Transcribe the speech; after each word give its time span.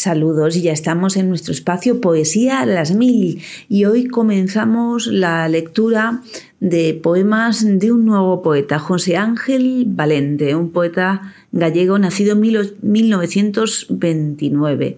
Saludos, 0.00 0.54
ya 0.54 0.72
estamos 0.72 1.18
en 1.18 1.28
nuestro 1.28 1.52
espacio 1.52 2.00
Poesía 2.00 2.64
las 2.64 2.94
Mil 2.94 3.42
y 3.68 3.84
hoy 3.84 4.06
comenzamos 4.06 5.06
la 5.06 5.46
lectura 5.46 6.22
de 6.58 6.94
poemas 6.94 7.78
de 7.78 7.92
un 7.92 8.06
nuevo 8.06 8.40
poeta, 8.40 8.78
José 8.78 9.18
Ángel 9.18 9.84
Valente, 9.86 10.54
un 10.54 10.70
poeta 10.70 11.34
gallego 11.52 11.98
nacido 11.98 12.32
en 12.32 12.40
1929. 12.80 14.96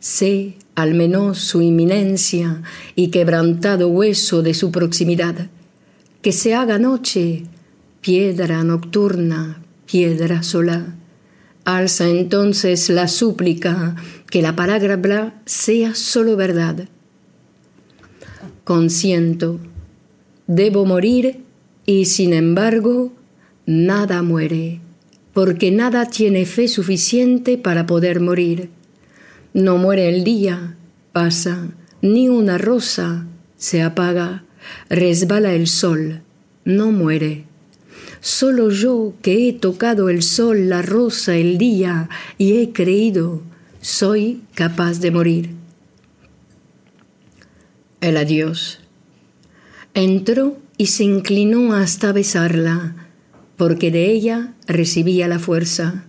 Sé 0.00 0.56
al 0.74 0.94
menos 0.94 1.38
su 1.38 1.62
inminencia 1.62 2.62
y 2.96 3.10
quebrantado 3.10 3.86
hueso 3.86 4.42
de 4.42 4.52
su 4.52 4.72
proximidad. 4.72 5.48
Que 6.22 6.32
se 6.32 6.56
haga 6.56 6.80
noche, 6.80 7.44
piedra 8.00 8.64
nocturna, 8.64 9.62
piedra 9.86 10.42
sola 10.42 10.96
Alza 11.64 12.08
entonces 12.08 12.90
la 12.90 13.08
súplica 13.08 13.96
que 14.30 14.42
la 14.42 14.54
palabra 14.54 15.40
sea 15.46 15.94
solo 15.94 16.36
verdad. 16.36 16.88
Consiento, 18.64 19.60
debo 20.46 20.84
morir 20.84 21.40
y 21.86 22.04
sin 22.06 22.34
embargo 22.34 23.12
nada 23.66 24.22
muere, 24.22 24.80
porque 25.32 25.70
nada 25.70 26.06
tiene 26.06 26.44
fe 26.44 26.68
suficiente 26.68 27.56
para 27.56 27.86
poder 27.86 28.20
morir. 28.20 28.70
No 29.54 29.78
muere 29.78 30.08
el 30.08 30.24
día, 30.24 30.76
pasa, 31.12 31.68
ni 32.02 32.28
una 32.28 32.58
rosa 32.58 33.26
se 33.56 33.82
apaga, 33.82 34.44
resbala 34.90 35.54
el 35.54 35.66
sol, 35.66 36.22
no 36.64 36.90
muere. 36.90 37.46
Solo 38.24 38.70
yo 38.70 39.12
que 39.20 39.46
he 39.46 39.52
tocado 39.52 40.08
el 40.08 40.22
sol, 40.22 40.70
la 40.70 40.80
rosa, 40.80 41.36
el 41.36 41.58
día 41.58 42.08
y 42.38 42.56
he 42.56 42.72
creído, 42.72 43.42
soy 43.82 44.40
capaz 44.54 45.00
de 45.00 45.10
morir. 45.10 45.50
El 48.00 48.16
adiós. 48.16 48.80
Entró 49.92 50.56
y 50.78 50.86
se 50.86 51.04
inclinó 51.04 51.74
hasta 51.74 52.12
besarla, 52.12 52.96
porque 53.58 53.90
de 53.90 54.10
ella 54.12 54.54
recibía 54.66 55.28
la 55.28 55.38
fuerza. 55.38 56.06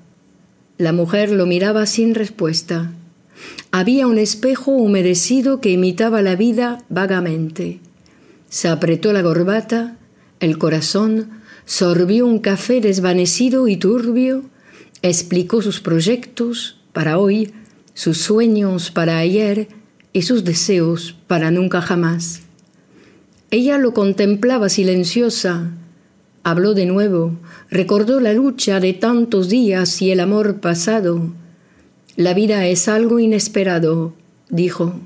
La 0.77 0.93
mujer 0.93 1.31
lo 1.31 1.45
miraba 1.45 1.85
sin 1.85 2.15
respuesta. 2.15 2.93
Había 3.71 4.07
un 4.07 4.19
espejo 4.19 4.71
humedecido 4.71 5.59
que 5.59 5.71
imitaba 5.71 6.21
la 6.21 6.37
vida 6.37 6.81
vagamente. 6.87 7.81
Se 8.47 8.69
apretó 8.69 9.11
la 9.11 9.21
gorbata, 9.21 9.97
el 10.39 10.57
corazón 10.57 11.43
sorbió 11.65 12.25
un 12.25 12.39
café 12.39 12.81
desvanecido 12.81 13.67
y 13.67 13.77
turbio, 13.77 14.43
explicó 15.01 15.61
sus 15.61 15.81
proyectos 15.81 16.79
para 16.93 17.17
hoy, 17.17 17.53
sus 17.93 18.19
sueños 18.19 18.91
para 18.91 19.17
ayer 19.17 19.67
y 20.13 20.21
sus 20.23 20.43
deseos 20.43 21.15
para 21.27 21.51
nunca 21.51 21.81
jamás. 21.81 22.41
Ella 23.51 23.77
lo 23.77 23.93
contemplaba 23.93 24.69
silenciosa, 24.69 25.71
habló 26.43 26.73
de 26.73 26.85
nuevo, 26.85 27.37
recordó 27.69 28.19
la 28.19 28.33
lucha 28.33 28.79
de 28.79 28.93
tantos 28.93 29.49
días 29.49 30.01
y 30.01 30.11
el 30.11 30.19
amor 30.19 30.59
pasado. 30.59 31.33
La 32.15 32.33
vida 32.33 32.65
es 32.67 32.87
algo 32.87 33.19
inesperado, 33.19 34.13
dijo, 34.49 34.99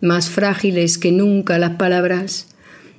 más 0.00 0.28
frágiles 0.28 0.98
que 0.98 1.12
nunca 1.12 1.58
las 1.58 1.76
palabras. 1.76 2.48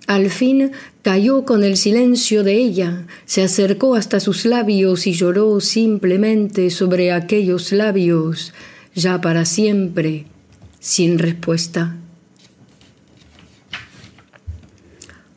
Al 0.07 0.29
fin 0.29 0.71
cayó 1.05 1.45
con 1.45 1.63
el 1.63 1.77
silencio 1.77 2.43
de 2.43 2.55
ella, 2.55 3.05
se 3.25 3.43
acercó 3.43 3.93
hasta 3.93 4.19
sus 4.19 4.43
labios 4.43 5.05
y 5.05 5.13
lloró 5.13 5.61
simplemente 5.61 6.71
sobre 6.71 7.11
aquellos 7.11 7.71
labios, 7.71 8.55
ya 8.95 9.21
para 9.21 9.45
siempre, 9.45 10.25
sin 10.79 11.19
respuesta. 11.19 11.95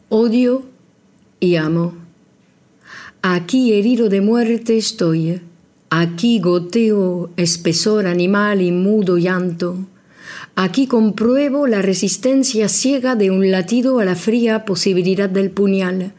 Odio 0.09 0.65
y 1.39 1.57
amo. 1.57 1.97
Aquí 3.21 3.75
herido 3.75 4.09
de 4.09 4.23
muerte 4.23 4.79
estoy, 4.79 5.43
aquí 5.91 6.41
goteo 6.41 7.29
espesor 7.37 8.07
animal 8.07 8.63
y 8.63 8.73
mudo 8.73 9.19
llanto 9.19 9.77
Aquí 10.61 10.89
compruebo 10.89 11.69
la 11.69 11.83
resistencia 11.83 12.69
ciega 12.69 13.15
de 13.15 13.31
un 13.31 13.53
latido 13.53 14.01
a 14.01 14.05
la 14.05 14.17
fría 14.17 14.65
posibilidad 14.65 15.31
del 15.31 15.53
puñal. 15.53 16.15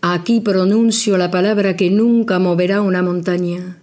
Aquí 0.00 0.38
pronuncio 0.38 1.18
la 1.18 1.32
palabra 1.32 1.74
que 1.74 1.90
nunca 1.90 2.38
moverá 2.38 2.82
una 2.82 3.02
montaña. 3.02 3.78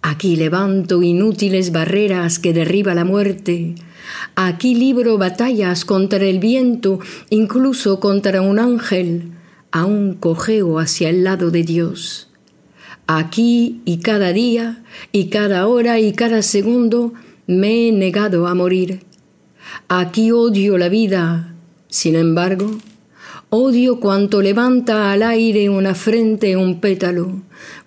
Aquí 0.00 0.36
levanto 0.36 1.02
inútiles 1.02 1.70
barreras 1.70 2.38
que 2.38 2.54
derriba 2.54 2.94
la 2.94 3.04
muerte. 3.04 3.74
Aquí 4.36 4.74
libro 4.74 5.18
batallas 5.18 5.84
contra 5.84 6.24
el 6.24 6.38
viento, 6.38 6.98
incluso 7.28 8.00
contra 8.00 8.40
un 8.40 8.58
ángel. 8.58 9.32
Aún 9.70 10.14
cojeo 10.14 10.78
hacia 10.78 11.10
el 11.10 11.24
lado 11.24 11.50
de 11.50 11.62
Dios. 11.62 12.30
Aquí 13.06 13.82
y 13.84 13.98
cada 13.98 14.32
día, 14.32 14.82
y 15.12 15.26
cada 15.26 15.66
hora 15.66 16.00
y 16.00 16.14
cada 16.14 16.40
segundo, 16.40 17.12
me 17.46 17.88
he 17.88 17.92
negado 17.92 18.46
a 18.46 18.54
morir. 18.54 19.09
Aquí 19.88 20.32
odio 20.32 20.78
la 20.78 20.88
vida. 20.88 21.54
Sin 21.88 22.14
embargo, 22.14 22.78
odio 23.50 24.00
cuanto 24.00 24.42
levanta 24.42 25.12
al 25.12 25.22
aire 25.22 25.68
una 25.68 25.94
frente, 25.94 26.56
un 26.56 26.80
pétalo. 26.80 27.42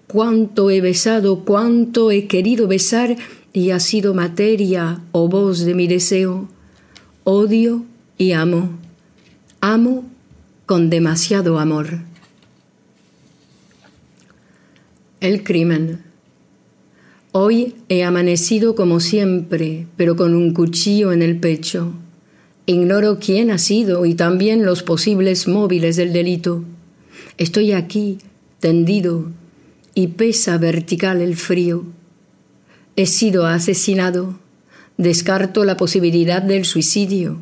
Cuánto 0.08 0.70
he 0.70 0.82
besado, 0.82 1.46
cuánto 1.46 2.12
he 2.12 2.28
querido 2.28 2.68
besar 2.68 3.16
y 3.54 3.72
ha 3.72 3.80
sido 3.80 4.14
materia 4.14 5.02
o 5.12 5.28
voz 5.28 5.60
de 5.66 5.74
mi 5.74 5.88
deseo. 5.88 6.48
Odio 7.24 7.86
y 8.18 8.34
amo. 8.34 8.78
Amo 9.62 10.04
con 10.66 10.90
demasiado 10.90 11.60
amor. 11.60 12.00
El 15.20 15.44
crimen. 15.44 16.13
Hoy 17.36 17.74
he 17.90 18.04
amanecido 18.04 18.76
como 18.76 19.00
siempre, 19.00 19.88
pero 19.98 20.16
con 20.16 20.36
un 20.36 20.54
cuchillo 20.54 21.12
en 21.12 21.24
el 21.24 21.40
pecho. 21.40 21.92
Ignoro 22.68 23.18
quién 23.18 23.50
ha 23.50 23.58
sido 23.58 24.06
y 24.06 24.14
también 24.14 24.64
los 24.64 24.84
posibles 24.84 25.48
móviles 25.48 25.96
del 25.96 26.14
delito. 26.14 26.64
Estoy 27.40 27.72
aquí, 27.72 28.20
tendido, 28.60 29.32
y 29.96 30.10
pesa 30.10 30.60
vertical 30.60 31.22
el 31.22 31.36
frío. 31.36 31.86
He 32.96 33.08
sido 33.08 33.48
asesinado. 33.48 34.38
Descarto 35.00 35.66
la 35.66 35.76
posibilidad 35.76 36.44
del 36.44 36.66
suicidio. 36.66 37.40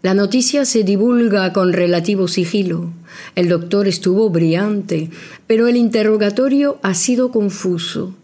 La 0.00 0.14
noticia 0.14 0.64
se 0.64 0.84
divulga 0.84 1.52
con 1.52 1.74
relativo 1.74 2.28
sigilo. 2.28 2.94
El 3.34 3.50
doctor 3.50 3.88
estuvo 3.88 4.30
brillante, 4.30 5.10
pero 5.46 5.68
el 5.68 5.76
interrogatorio 5.76 6.78
ha 6.82 6.94
sido 6.94 7.30
confuso. 7.30 8.14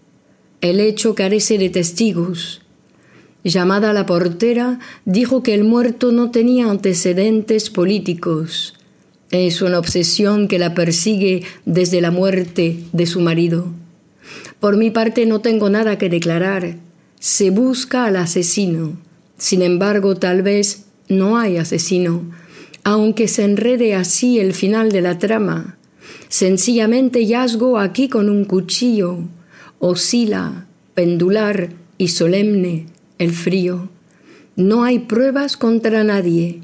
El 0.63 0.79
hecho 0.79 1.17
carece 1.17 1.59
de 1.59 1.71
testigos. 1.71 2.63
Llamada 3.43 3.93
la 3.93 4.07
portera, 4.07 4.79
dijo 5.05 5.43
que 5.43 5.55
el 5.55 5.65
muerto 5.65 6.13
no 6.13 6.31
tenía 6.31 6.71
antecedentes 6.71 7.69
políticos. 7.69 8.75
Es 9.33 9.61
una 9.61 9.81
obsesión 9.81 10.47
que 10.47 10.61
la 10.61 10.73
persigue 10.73 11.43
desde 11.67 12.01
la 12.01 12.13
muerte 12.13 12.79
de 12.93 13.07
su 13.07 13.21
marido. 13.21 13.73
Por 14.61 14.77
mi 14.77 14.93
parte 14.93 15.27
no 15.27 15.41
tengo 15.41 15.69
nada 15.69 15.99
que 15.99 16.09
declarar. 16.09 16.77
Se 17.19 17.51
busca 17.51 18.05
al 18.05 18.15
asesino. 18.15 18.97
Sin 19.39 19.63
embargo, 19.63 20.15
tal 20.15 20.43
vez 20.43 20.85
no 21.09 21.39
hay 21.39 21.57
asesino, 21.57 22.23
aunque 22.85 23.27
se 23.27 23.43
enrede 23.43 23.97
así 23.97 24.39
el 24.39 24.55
final 24.55 24.93
de 24.93 25.01
la 25.01 25.19
trama. 25.19 25.77
Sencillamente 26.29 27.27
yazgo 27.27 27.81
aquí 27.81 28.09
con 28.09 28.31
un 28.31 28.45
cuchillo, 28.45 29.19
oscila, 29.85 30.67
pendular 30.95 31.71
y 31.99 32.07
solemne 32.09 32.87
el 33.19 33.33
frío. 33.33 33.91
No 34.55 34.85
hay 34.85 35.01
pruebas 35.01 35.57
contra 35.57 36.05
nadie. 36.05 36.61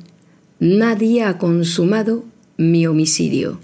Nadie 0.61 1.25
ha 1.25 1.37
consumado 1.37 2.23
mi 2.57 2.87
homicidio. 2.87 3.59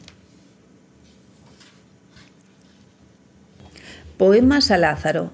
Poemas 4.16 4.72
a 4.72 4.78
Lázaro, 4.78 5.30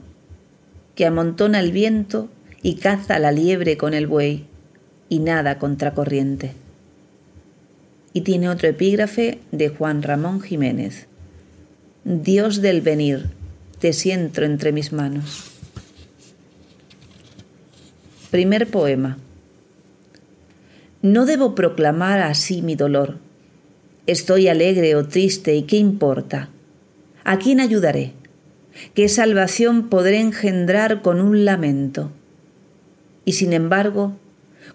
que 0.96 1.06
amontona 1.06 1.60
el 1.60 1.74
viento 1.74 2.30
y 2.68 2.76
caza 2.76 3.18
la 3.18 3.32
liebre 3.32 3.78
con 3.78 3.94
el 3.94 4.08
buey, 4.08 4.44
y 5.08 5.20
nada 5.20 5.58
contracorriente. 5.58 6.52
Y 8.12 8.22
tiene 8.22 8.50
otro 8.50 8.68
epígrafe 8.68 9.40
de 9.54 9.70
Juan 9.70 10.04
Ramón 10.04 10.42
Jiménez. 10.42 11.08
Dios 12.04 12.62
del 12.62 12.82
venir, 12.82 13.30
te 13.80 13.94
siento 13.94 14.44
entre 14.44 14.74
mis 14.74 14.92
manos. 14.92 15.50
Primer 18.32 18.68
poema. 18.68 19.18
No 21.02 21.26
debo 21.26 21.56
proclamar 21.56 22.20
así 22.20 22.62
mi 22.62 22.76
dolor 22.76 23.18
Estoy 24.08 24.50
alegre 24.50 24.94
o 24.96 25.08
triste 25.08 25.56
y 25.56 25.62
qué 25.64 25.78
importa. 25.78 26.50
¿A 27.24 27.40
quién 27.40 27.62
ayudaré? 27.62 28.12
¿Qué 28.94 29.08
salvación 29.08 29.88
podré 29.88 30.20
engendrar 30.20 31.02
con 31.02 31.22
un 31.22 31.46
lamento? 31.46 32.12
Y 33.28 33.34
sin 33.34 33.52
embargo, 33.52 34.14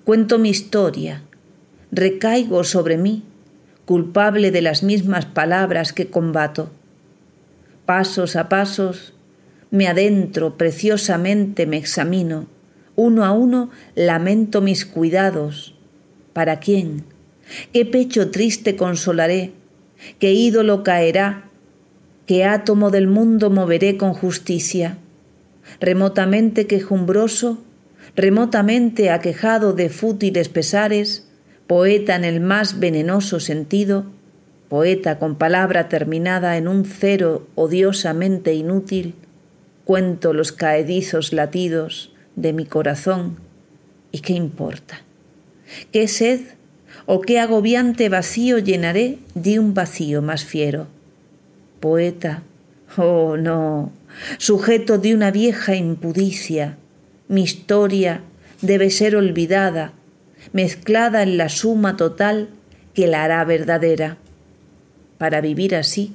cuento 0.04 0.38
mi 0.38 0.50
historia, 0.50 1.22
recaigo 1.90 2.64
sobre 2.64 2.98
mí, 2.98 3.22
culpable 3.86 4.50
de 4.50 4.60
las 4.60 4.82
mismas 4.82 5.24
palabras 5.24 5.94
que 5.94 6.08
combato. 6.08 6.68
Pasos 7.86 8.36
a 8.36 8.50
pasos, 8.50 9.14
me 9.70 9.88
adentro 9.88 10.58
preciosamente, 10.58 11.64
me 11.64 11.78
examino, 11.78 12.46
uno 12.94 13.24
a 13.24 13.32
uno 13.32 13.70
lamento 13.94 14.60
mis 14.60 14.84
cuidados. 14.84 15.74
¿Para 16.34 16.60
quién? 16.60 17.04
¿Qué 17.72 17.86
pecho 17.86 18.30
triste 18.30 18.76
consolaré? 18.76 19.52
¿Qué 20.18 20.34
ídolo 20.34 20.82
caerá? 20.82 21.44
¿Qué 22.26 22.44
átomo 22.44 22.90
del 22.90 23.06
mundo 23.06 23.48
moveré 23.48 23.96
con 23.96 24.12
justicia? 24.12 24.98
Remotamente 25.80 26.66
quejumbroso, 26.66 27.62
remotamente 28.16 29.10
aquejado 29.10 29.72
de 29.72 29.88
fútiles 29.88 30.48
pesares, 30.48 31.28
poeta 31.66 32.16
en 32.16 32.24
el 32.24 32.40
más 32.40 32.78
venenoso 32.78 33.40
sentido, 33.40 34.06
poeta 34.68 35.18
con 35.18 35.36
palabra 35.36 35.88
terminada 35.88 36.56
en 36.56 36.68
un 36.68 36.84
cero 36.84 37.46
odiosamente 37.54 38.54
inútil, 38.54 39.14
cuento 39.84 40.32
los 40.32 40.52
caedizos 40.52 41.32
latidos 41.32 42.12
de 42.36 42.52
mi 42.52 42.66
corazón. 42.66 43.36
¿Y 44.10 44.20
qué 44.20 44.34
importa? 44.34 45.02
¿Qué 45.90 46.06
sed 46.08 46.40
¿O 47.06 47.20
qué 47.20 47.40
agobiante 47.40 48.08
vacío 48.08 48.58
llenaré 48.58 49.18
de 49.34 49.58
un 49.58 49.74
vacío 49.74 50.22
más 50.22 50.44
fiero? 50.44 50.86
Poeta, 51.80 52.42
oh 52.96 53.36
no, 53.36 53.92
sujeto 54.38 54.98
de 54.98 55.14
una 55.14 55.30
vieja 55.30 55.74
impudicia, 55.74 56.78
mi 57.32 57.44
historia 57.44 58.20
debe 58.60 58.90
ser 58.90 59.16
olvidada, 59.16 59.94
mezclada 60.52 61.22
en 61.22 61.38
la 61.38 61.48
suma 61.48 61.96
total 61.96 62.50
que 62.92 63.06
la 63.06 63.24
hará 63.24 63.42
verdadera. 63.46 64.18
Para 65.16 65.40
vivir 65.40 65.74
así, 65.74 66.14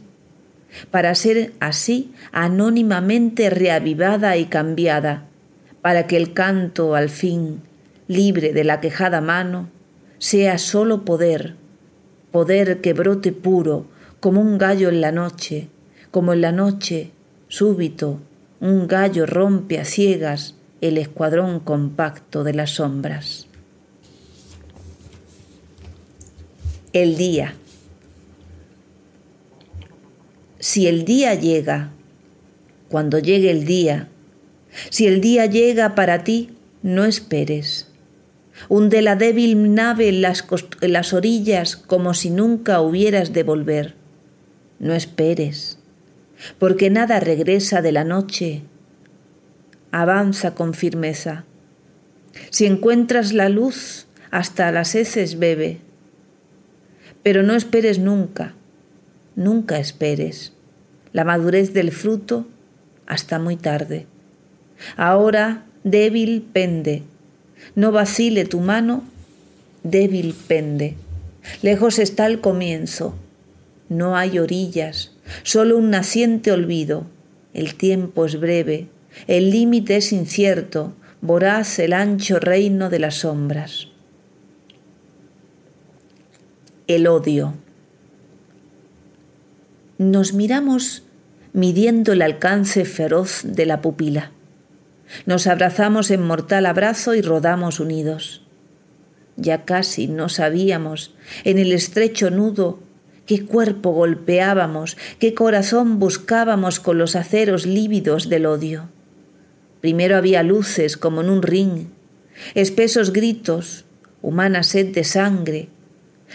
para 0.92 1.16
ser 1.16 1.54
así 1.60 2.14
anónimamente 2.32 3.50
reavivada 3.50 4.38
y 4.38 4.46
cambiada, 4.46 5.26
para 5.82 6.06
que 6.06 6.18
el 6.18 6.34
canto 6.34 6.94
al 6.94 7.10
fin, 7.10 7.64
libre 8.08 8.54
de 8.54 8.64
la 8.64 8.80
quejada 8.80 9.20
mano, 9.20 9.70
sea 10.20 10.60
solo 10.60 11.04
poder, 11.04 11.56
poder 12.32 12.80
que 12.80 12.94
brote 12.94 13.32
puro 13.32 13.88
como 14.20 14.40
un 14.40 14.60
gallo 14.60 14.90
en 14.90 15.02
la 15.02 15.12
noche, 15.12 15.70
como 16.12 16.34
en 16.34 16.42
la 16.42 16.52
noche, 16.52 17.10
súbito, 17.48 18.20
un 18.60 18.88
gallo 18.88 19.26
rompe 19.26 19.80
a 19.80 19.86
ciegas 19.86 20.57
el 20.82 20.98
escuadrón 20.98 21.60
compacto 21.60 22.44
de 22.44 22.54
las 22.54 22.72
sombras. 22.72 23.48
El 26.94 27.18
día. 27.18 27.56
Si 30.60 30.88
el 30.88 31.06
día 31.06 31.36
llega, 31.36 31.92
cuando 32.90 33.20
llegue 33.20 33.52
el 33.52 33.66
día, 33.66 34.10
si 34.90 35.08
el 35.08 35.22
día 35.22 35.46
llega 35.46 35.96
para 35.96 36.24
ti, 36.24 36.52
no 36.82 37.06
esperes 37.06 37.88
hunde 38.70 39.02
la 39.02 39.16
débil 39.16 39.74
nave 39.74 40.10
en 40.10 40.22
las, 40.22 40.46
en 40.82 40.94
las 40.94 41.14
orillas 41.14 41.76
como 41.76 42.14
si 42.14 42.30
nunca 42.30 42.82
hubieras 42.82 43.34
de 43.34 43.44
volver. 43.44 43.96
No 44.80 44.94
esperes, 44.94 45.80
porque 46.60 46.90
nada 46.90 47.20
regresa 47.20 47.82
de 47.82 47.92
la 47.92 48.04
noche. 48.04 48.64
Avanza 49.92 50.54
con 50.56 50.74
firmeza. 50.74 51.46
Si 52.50 52.66
encuentras 52.66 53.34
la 53.34 53.50
luz, 53.50 54.08
hasta 54.32 54.72
las 54.72 54.96
heces 54.96 55.40
bebe. 55.40 55.80
Pero 57.24 57.44
no 57.44 57.56
esperes 57.56 58.00
nunca, 58.00 58.54
nunca 59.36 59.80
esperes 59.80 60.54
la 61.14 61.24
madurez 61.24 61.74
del 61.74 61.92
fruto 61.92 62.48
hasta 63.08 63.40
muy 63.40 63.56
tarde. 63.56 64.06
Ahora 64.98 65.66
débil 65.84 66.48
pende 66.54 67.04
no 67.76 67.92
vacile 67.92 68.46
tu 68.46 68.60
mano, 68.60 69.04
débil 69.84 70.36
pende. 70.48 70.96
Lejos 71.62 72.00
está 72.00 72.26
el 72.28 72.42
comienzo. 72.42 73.16
No 73.90 74.16
hay 74.16 74.40
orillas, 74.40 75.14
solo 75.44 75.78
un 75.78 75.90
naciente 75.90 76.52
olvido. 76.52 77.06
El 77.54 77.76
tiempo 77.76 78.26
es 78.26 78.40
breve, 78.40 78.88
el 79.26 79.50
límite 79.50 79.98
es 79.98 80.14
incierto, 80.14 80.94
voraz 81.22 81.80
el 81.80 81.94
ancho 81.94 82.40
reino 82.40 82.90
de 82.90 83.00
las 83.00 83.16
sombras. 83.16 83.88
El 86.88 87.08
odio. 87.08 87.56
Nos 89.98 90.34
miramos 90.34 91.04
midiendo 91.54 92.14
el 92.14 92.22
alcance 92.22 92.86
feroz 92.86 93.42
de 93.44 93.66
la 93.66 93.82
pupila. 93.82 94.32
Nos 95.26 95.48
abrazamos 95.48 96.12
en 96.12 96.22
mortal 96.22 96.66
abrazo 96.66 97.16
y 97.16 97.22
rodamos 97.22 97.80
unidos. 97.80 98.44
Ya 99.38 99.66
casi 99.66 100.08
no 100.08 100.30
sabíamos, 100.30 101.16
en 101.44 101.60
el 101.60 101.72
estrecho 101.72 102.30
nudo, 102.30 102.80
qué 103.26 103.46
cuerpo 103.46 103.92
golpeábamos, 103.92 104.98
qué 105.20 105.34
corazón 105.34 106.00
buscábamos 106.00 106.80
con 106.80 106.98
los 106.98 107.16
aceros 107.16 107.66
lívidos 107.66 108.30
del 108.30 108.46
odio. 108.46 108.90
Primero 109.82 110.18
había 110.18 110.44
luces 110.44 110.98
como 110.98 111.22
en 111.22 111.30
un 111.30 111.42
ring, 111.42 111.88
espesos 112.56 113.14
gritos, 113.14 113.86
humana 114.22 114.64
sed 114.64 114.94
de 114.94 115.04
sangre, 115.04 115.70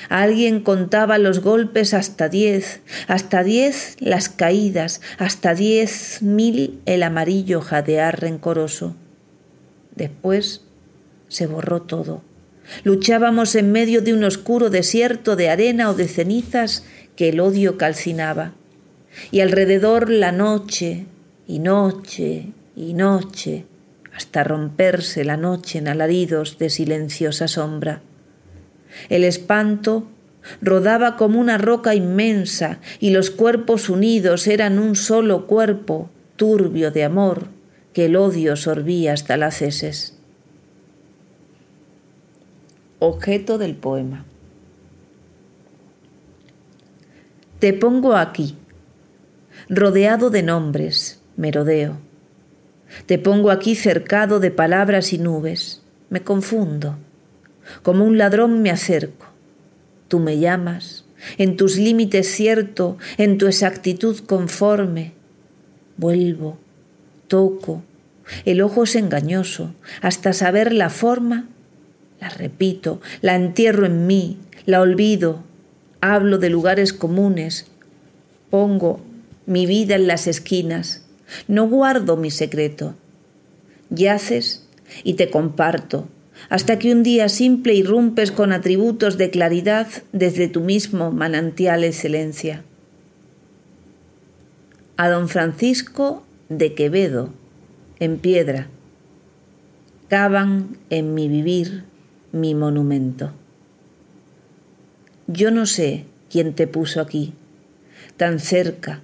Alguien 0.08 0.60
contaba 0.60 1.18
los 1.18 1.40
golpes 1.40 1.92
hasta 1.92 2.30
diez, 2.30 2.80
hasta 3.08 3.44
diez 3.44 3.96
las 4.00 4.30
caídas, 4.30 5.02
hasta 5.18 5.54
diez 5.54 6.22
mil 6.22 6.80
el 6.86 7.02
amarillo 7.02 7.60
jadear 7.60 8.18
rencoroso. 8.18 8.96
Después 9.94 10.62
se 11.28 11.46
borró 11.46 11.82
todo, 11.82 12.22
Luchábamos 12.84 13.54
en 13.54 13.72
medio 13.72 14.02
de 14.02 14.14
un 14.14 14.24
oscuro 14.24 14.70
desierto 14.70 15.36
de 15.36 15.50
arena 15.50 15.90
o 15.90 15.94
de 15.94 16.08
cenizas 16.08 16.84
que 17.16 17.28
el 17.28 17.40
odio 17.40 17.76
calcinaba. 17.76 18.52
Y 19.30 19.40
alrededor 19.40 20.08
la 20.08 20.32
noche, 20.32 21.06
y 21.46 21.58
noche, 21.58 22.46
y 22.76 22.94
noche, 22.94 23.66
hasta 24.14 24.44
romperse 24.44 25.24
la 25.24 25.36
noche 25.36 25.78
en 25.78 25.88
alaridos 25.88 26.58
de 26.58 26.70
silenciosa 26.70 27.48
sombra. 27.48 28.02
El 29.08 29.24
espanto 29.24 30.06
rodaba 30.60 31.16
como 31.16 31.40
una 31.40 31.58
roca 31.58 31.94
inmensa 31.94 32.80
y 33.00 33.10
los 33.10 33.30
cuerpos 33.30 33.88
unidos 33.88 34.46
eran 34.46 34.78
un 34.78 34.96
solo 34.96 35.46
cuerpo 35.46 36.10
turbio 36.36 36.90
de 36.90 37.04
amor 37.04 37.46
que 37.92 38.06
el 38.06 38.16
odio 38.16 38.56
sorbía 38.56 39.12
hasta 39.12 39.36
las 39.36 39.62
heces. 39.62 40.18
Objeto 42.98 43.58
del 43.58 43.74
poema. 43.74 44.24
Te 47.58 47.72
pongo 47.72 48.16
aquí, 48.16 48.56
rodeado 49.68 50.30
de 50.30 50.42
nombres, 50.42 51.20
merodeo. 51.36 51.98
Te 53.06 53.18
pongo 53.18 53.50
aquí 53.50 53.74
cercado 53.74 54.40
de 54.40 54.50
palabras 54.50 55.12
y 55.12 55.18
nubes. 55.18 55.82
Me 56.10 56.22
confundo. 56.22 56.98
Como 57.82 58.04
un 58.04 58.18
ladrón 58.18 58.62
me 58.62 58.70
acerco. 58.70 59.26
Tú 60.08 60.18
me 60.18 60.38
llamas, 60.38 61.04
en 61.38 61.56
tus 61.56 61.78
límites 61.78 62.30
cierto, 62.30 62.98
en 63.16 63.38
tu 63.38 63.46
exactitud 63.46 64.18
conforme. 64.18 65.12
Vuelvo, 65.96 66.58
toco. 67.28 67.82
El 68.44 68.60
ojo 68.60 68.84
es 68.84 68.94
engañoso. 68.94 69.74
Hasta 70.00 70.32
saber 70.32 70.72
la 70.72 70.90
forma, 70.90 71.48
la 72.20 72.28
repito, 72.28 73.00
la 73.20 73.36
entierro 73.36 73.86
en 73.86 74.06
mí, 74.06 74.38
la 74.66 74.80
olvido. 74.80 75.42
Hablo 76.00 76.38
de 76.38 76.50
lugares 76.50 76.92
comunes. 76.92 77.66
Pongo 78.50 79.00
mi 79.46 79.66
vida 79.66 79.94
en 79.94 80.06
las 80.06 80.26
esquinas. 80.26 81.06
No 81.48 81.68
guardo 81.68 82.16
mi 82.16 82.30
secreto. 82.30 82.94
Yaces 83.90 84.66
y 85.04 85.14
te 85.14 85.30
comparto, 85.30 86.08
hasta 86.48 86.78
que 86.78 86.92
un 86.92 87.02
día 87.02 87.28
simple 87.28 87.74
irrumpes 87.74 88.32
con 88.32 88.52
atributos 88.52 89.18
de 89.18 89.30
claridad 89.30 89.86
desde 90.12 90.48
tu 90.48 90.60
mismo 90.60 91.10
manantial 91.10 91.84
excelencia. 91.84 92.64
A 94.96 95.08
don 95.08 95.28
Francisco 95.28 96.24
de 96.48 96.74
Quevedo, 96.74 97.30
en 97.98 98.18
piedra, 98.18 98.68
cavan 100.08 100.76
en 100.90 101.14
mi 101.14 101.28
vivir 101.28 101.84
mi 102.32 102.54
monumento. 102.54 103.32
Yo 105.26 105.50
no 105.50 105.66
sé 105.66 106.04
quién 106.30 106.54
te 106.54 106.66
puso 106.66 107.00
aquí, 107.00 107.32
tan 108.16 108.38
cerca, 108.38 109.00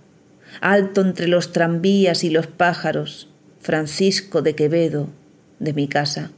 alto 0.61 1.01
entre 1.01 1.29
los 1.29 1.53
tranvías 1.53 2.25
y 2.25 2.31
los 2.31 2.47
pájaros, 2.47 3.29
Francisco 3.61 4.43
de 4.43 4.55
Quevedo, 4.55 5.09
de 5.59 5.73
mi 5.73 5.89
casa. 5.89 6.31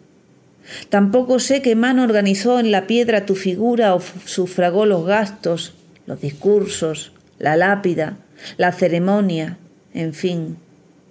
Tampoco 0.88 1.38
sé 1.38 1.62
qué 1.62 1.74
mano 1.74 2.02
organizó 2.02 2.60
en 2.60 2.70
la 2.70 2.86
piedra 2.86 3.26
tu 3.26 3.34
figura 3.34 3.94
o 3.94 4.00
sufragó 4.24 4.86
los 4.86 5.04
gastos, 5.06 5.74
los 6.06 6.20
discursos, 6.20 7.12
la 7.38 7.56
lápida, 7.56 8.18
la 8.56 8.72
ceremonia, 8.72 9.58
en 9.94 10.14
fin, 10.14 10.58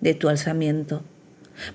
de 0.02 0.14
tu 0.14 0.30
alzamiento. 0.30 1.04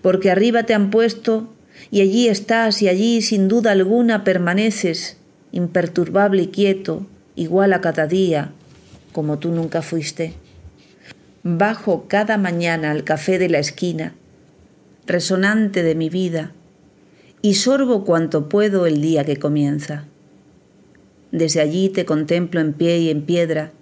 Porque 0.02 0.30
arriba 0.30 0.64
te 0.64 0.74
han 0.74 0.90
puesto 0.90 1.52
y 1.90 2.00
allí 2.00 2.28
estás 2.28 2.80
y 2.82 2.88
allí 2.88 3.22
sin 3.22 3.48
duda 3.48 3.72
alguna 3.72 4.24
permaneces, 4.24 5.18
imperturbable 5.52 6.44
y 6.44 6.46
quieto, 6.48 7.06
igual 7.36 7.72
a 7.72 7.80
cada 7.80 8.06
día, 8.06 8.52
como 9.12 9.38
tú 9.38 9.50
nunca 9.50 9.82
fuiste. 9.82 10.34
Bajo 11.46 12.08
cada 12.08 12.38
mañana 12.38 12.90
al 12.90 13.04
café 13.04 13.38
de 13.38 13.50
la 13.50 13.58
esquina, 13.58 14.14
resonante 15.06 15.82
de 15.82 15.94
mi 15.94 16.08
vida, 16.08 16.52
y 17.42 17.56
sorbo 17.56 18.06
cuanto 18.06 18.48
puedo 18.48 18.86
el 18.86 19.02
día 19.02 19.26
que 19.26 19.36
comienza. 19.36 20.06
Desde 21.32 21.60
allí 21.60 21.90
te 21.90 22.06
contemplo 22.06 22.62
en 22.62 22.72
pie 22.72 22.96
y 22.96 23.10
en 23.10 23.26
piedra, 23.26 23.72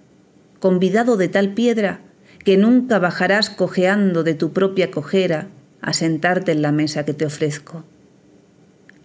convidado 0.59 1.15
de 1.15 1.29
tal 1.29 1.53
piedra 1.53 2.01
que 2.43 2.57
nunca 2.57 2.99
bajarás 2.99 3.49
cojeando 3.49 4.23
de 4.23 4.33
tu 4.33 4.51
propia 4.51 4.91
cojera 4.91 5.47
a 5.79 5.93
sentarte 5.93 6.51
en 6.51 6.61
la 6.61 6.73
mesa 6.73 7.05
que 7.05 7.13
te 7.13 7.25
ofrezco. 7.25 7.85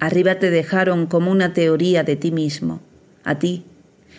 Arriba 0.00 0.40
te 0.40 0.50
dejaron 0.50 1.06
como 1.06 1.30
una 1.30 1.52
teoría 1.52 2.02
de 2.02 2.16
ti 2.16 2.32
mismo, 2.32 2.80
a 3.22 3.38
ti, 3.38 3.64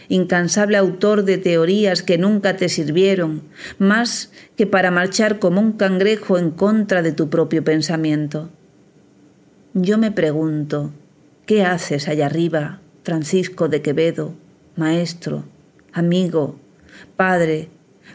incansable 0.10 0.76
autor 0.76 1.24
de 1.24 1.38
teorías 1.38 2.04
que 2.04 2.18
nunca 2.18 2.58
te 2.58 2.68
sirvieron, 2.68 3.44
más 3.78 4.32
que 4.58 4.66
para 4.68 4.92
marchar 4.92 5.40
como 5.40 5.62
un 5.62 5.74
cangrejo 5.74 6.38
en 6.38 6.52
contra 6.52 7.02
de 7.02 7.12
tu 7.12 7.30
propio 7.30 7.64
pensamiento. 7.64 8.50
Yo 9.76 10.00
me 10.00 10.12
pregunto, 10.12 10.92
¿qué 11.46 11.64
haces 11.64 12.08
allá 12.08 12.26
arriba, 12.26 12.82
Francisco 13.04 13.70
de 13.70 13.84
Quevedo, 13.84 14.34
maestro, 14.76 15.46
amigo, 15.94 16.60
padre, 17.16 17.70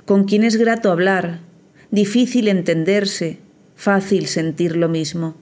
con 0.05 0.25
quien 0.25 0.43
es 0.43 0.57
grato 0.57 0.91
hablar, 0.91 1.39
difícil 1.93 2.49
entenderse, 2.49 3.39
fácil 3.77 4.27
sentir 4.27 4.77
lo 4.77 4.89
mismo? 4.89 5.37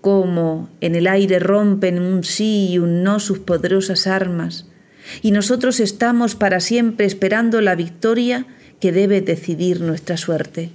Cómo 0.00 0.68
en 0.80 0.96
el 0.96 1.06
aire 1.06 1.38
rompen 1.38 2.00
un 2.00 2.24
sí 2.24 2.70
y 2.70 2.78
un 2.78 3.04
no 3.04 3.20
sus 3.20 3.38
poderosas 3.38 4.08
armas, 4.08 4.66
y 5.22 5.30
nosotros 5.30 5.80
estamos 5.80 6.34
para 6.34 6.60
siempre 6.60 7.06
esperando 7.06 7.60
la 7.60 7.74
victoria 7.74 8.46
que 8.80 8.92
debe 8.92 9.20
decidir 9.20 9.80
nuestra 9.80 10.16
suerte. 10.16 10.70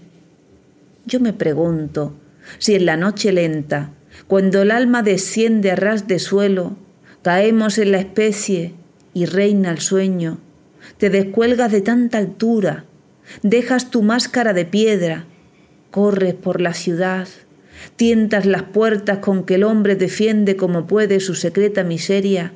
Yo 1.05 1.19
me 1.19 1.33
pregunto 1.33 2.15
si 2.57 2.75
en 2.75 2.85
la 2.85 2.97
noche 2.97 3.31
lenta, 3.31 3.91
cuando 4.27 4.61
el 4.61 4.71
alma 4.71 5.03
desciende 5.03 5.71
a 5.71 5.75
ras 5.75 6.07
de 6.07 6.19
suelo, 6.19 6.75
caemos 7.21 7.77
en 7.77 7.91
la 7.91 8.00
especie 8.00 8.73
y 9.13 9.25
reina 9.25 9.71
el 9.71 9.79
sueño, 9.79 10.39
te 10.97 11.09
descuelgas 11.09 11.71
de 11.71 11.81
tanta 11.81 12.17
altura, 12.17 12.85
dejas 13.43 13.91
tu 13.91 14.01
máscara 14.01 14.53
de 14.53 14.65
piedra, 14.65 15.25
corres 15.91 16.33
por 16.33 16.61
la 16.61 16.73
ciudad, 16.73 17.27
tientas 17.95 18.45
las 18.45 18.63
puertas 18.63 19.19
con 19.19 19.43
que 19.43 19.55
el 19.55 19.63
hombre 19.63 19.95
defiende 19.95 20.55
como 20.55 20.88
puede 20.88 21.19
su 21.19 21.35
secreta 21.35 21.83
miseria, 21.83 22.53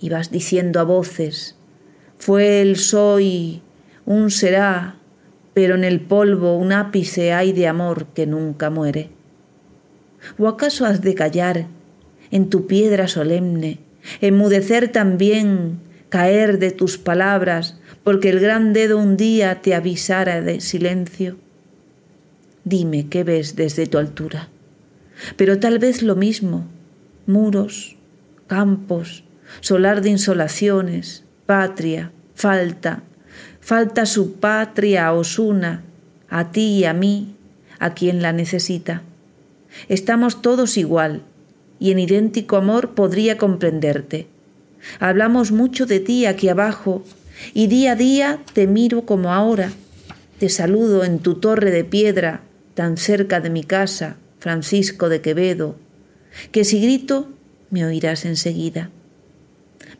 y 0.00 0.08
vas 0.08 0.30
diciendo 0.30 0.80
a 0.80 0.84
voces, 0.84 1.56
fue 2.18 2.60
el 2.60 2.76
soy, 2.76 3.62
un 4.04 4.30
será, 4.30 4.96
pero 5.54 5.74
en 5.74 5.84
el 5.84 6.00
polvo 6.00 6.56
un 6.56 6.72
ápice 6.72 7.32
hay 7.32 7.52
de 7.52 7.66
amor 7.66 8.06
que 8.14 8.26
nunca 8.26 8.70
muere. 8.70 9.10
¿O 10.38 10.48
acaso 10.48 10.86
has 10.86 11.02
de 11.02 11.14
callar 11.14 11.66
en 12.30 12.50
tu 12.50 12.66
piedra 12.66 13.08
solemne, 13.08 13.78
enmudecer 14.20 14.88
también, 14.88 15.78
caer 16.08 16.58
de 16.58 16.72
tus 16.72 16.98
palabras, 16.98 17.78
porque 18.04 18.30
el 18.30 18.40
gran 18.40 18.72
dedo 18.72 18.98
un 18.98 19.16
día 19.16 19.62
te 19.62 19.74
avisara 19.74 20.40
de 20.40 20.60
silencio? 20.60 21.36
Dime 22.64 23.08
qué 23.08 23.24
ves 23.24 23.56
desde 23.56 23.86
tu 23.86 23.98
altura. 23.98 24.48
Pero 25.36 25.58
tal 25.58 25.78
vez 25.78 26.02
lo 26.02 26.16
mismo, 26.16 26.66
muros, 27.26 27.96
campos, 28.46 29.24
solar 29.60 30.02
de 30.02 30.10
insolaciones, 30.10 31.24
patria, 31.46 32.10
falta, 32.34 33.02
falta 33.60 34.06
su 34.06 34.34
patria 34.34 35.12
Osuna, 35.12 35.82
a 36.28 36.50
ti 36.50 36.78
y 36.78 36.84
a 36.84 36.92
mí, 36.92 37.36
a 37.78 37.94
quien 37.94 38.22
la 38.22 38.32
necesita. 38.32 39.02
Estamos 39.88 40.42
todos 40.42 40.76
igual, 40.76 41.22
y 41.78 41.90
en 41.90 41.98
idéntico 41.98 42.56
amor 42.56 42.94
podría 42.94 43.36
comprenderte. 43.36 44.26
Hablamos 45.00 45.52
mucho 45.52 45.86
de 45.86 46.00
ti 46.00 46.26
aquí 46.26 46.48
abajo, 46.48 47.04
y 47.52 47.66
día 47.66 47.92
a 47.92 47.96
día 47.96 48.40
te 48.54 48.66
miro 48.66 49.02
como 49.02 49.32
ahora. 49.32 49.70
Te 50.38 50.48
saludo 50.48 51.04
en 51.04 51.18
tu 51.18 51.34
torre 51.34 51.70
de 51.70 51.84
piedra, 51.84 52.42
tan 52.74 52.96
cerca 52.96 53.40
de 53.40 53.50
mi 53.50 53.64
casa, 53.64 54.16
Francisco 54.38 55.08
de 55.08 55.20
Quevedo, 55.20 55.76
que 56.52 56.64
si 56.64 56.80
grito, 56.80 57.28
me 57.70 57.84
oirás 57.84 58.24
enseguida. 58.24 58.90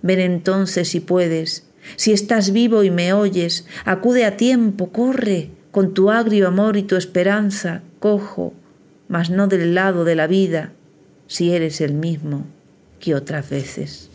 Ven 0.02 0.20
entonces 0.20 0.88
si 0.88 1.00
puedes, 1.00 1.66
si 1.96 2.12
estás 2.12 2.52
vivo 2.52 2.82
y 2.82 2.90
me 2.90 3.12
oyes, 3.12 3.66
acude 3.84 4.24
a 4.24 4.36
tiempo, 4.36 4.90
corre, 4.90 5.50
con 5.70 5.94
tu 5.94 6.10
agrio 6.10 6.48
amor 6.48 6.76
y 6.76 6.82
tu 6.82 6.96
esperanza, 6.96 7.82
cojo, 7.98 8.54
mas 9.08 9.30
no 9.30 9.46
del 9.46 9.74
lado 9.74 10.04
de 10.04 10.14
la 10.14 10.26
vida, 10.26 10.72
si 11.26 11.52
eres 11.52 11.80
el 11.80 11.94
mismo 11.94 12.46
que 12.98 13.14
otras 13.14 13.48
veces. 13.50 14.10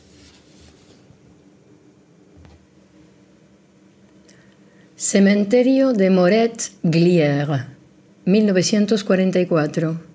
Cementerio 4.96 5.94
de 5.94 6.10
Moret 6.12 6.72
Glière, 6.84 7.66
1944. 8.26 10.12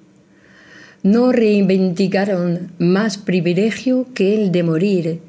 no 1.02 1.30
reivindicaron 1.30 2.73
más 2.78 3.18
privilegio 3.18 4.06
que 4.14 4.35
el 4.35 4.50
de 4.50 4.62
morir, 4.62 5.20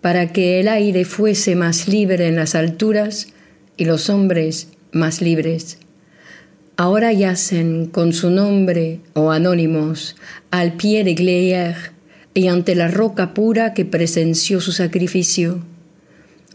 para 0.00 0.32
que 0.32 0.60
el 0.60 0.68
aire 0.68 1.04
fuese 1.04 1.56
más 1.56 1.88
libre 1.88 2.28
en 2.28 2.36
las 2.36 2.54
alturas 2.54 3.28
y 3.76 3.84
los 3.84 4.10
hombres 4.10 4.68
más 4.92 5.20
libres. 5.20 5.78
Ahora 6.76 7.12
yacen 7.12 7.86
con 7.86 8.12
su 8.12 8.30
nombre 8.30 9.00
o 9.14 9.30
anónimos 9.30 10.16
al 10.50 10.74
pie 10.74 11.04
de 11.04 11.14
Gleier 11.14 11.76
y 12.34 12.48
ante 12.48 12.74
la 12.74 12.88
roca 12.88 13.32
pura 13.32 13.72
que 13.72 13.86
presenció 13.86 14.60
su 14.60 14.72
sacrificio. 14.72 15.64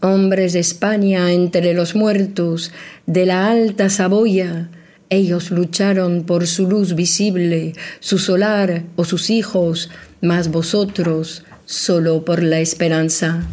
Hombres 0.00 0.52
de 0.52 0.60
España 0.60 1.32
entre 1.32 1.74
los 1.74 1.96
muertos, 1.96 2.72
de 3.06 3.26
la 3.26 3.50
alta 3.50 3.90
Saboya, 3.90 4.70
ellos 5.10 5.50
lucharon 5.50 6.24
por 6.24 6.46
su 6.46 6.68
luz 6.68 6.94
visible, 6.94 7.74
su 8.00 8.18
solar 8.18 8.84
o 8.96 9.04
sus 9.04 9.30
hijos, 9.30 9.90
mas 10.20 10.50
vosotros 10.50 11.44
solo 11.66 12.24
por 12.24 12.42
la 12.42 12.60
esperanza. 12.60 13.46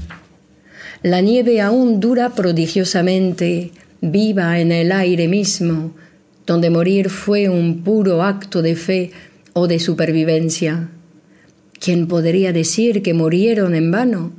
La 1.04 1.22
nieve 1.22 1.62
aún 1.62 2.00
dura 2.00 2.32
prodigiosamente, 2.32 3.72
viva 4.02 4.60
en 4.60 4.72
el 4.72 4.92
aire 4.92 5.28
mismo, 5.28 5.94
donde 6.46 6.70
morir 6.70 7.10
fue 7.10 7.48
un 7.48 7.84
puro 7.84 8.24
acto 8.24 8.62
de 8.62 8.76
fe 8.76 9.12
o 9.54 9.68
de 9.68 9.80
supervivencia. 9.80 10.90
¿Quién 11.80 12.08
podría 12.08 12.52
decir 12.52 13.02
que 13.02 13.14
murieron 13.14 13.76
en 13.76 13.92
vano? 13.92 14.34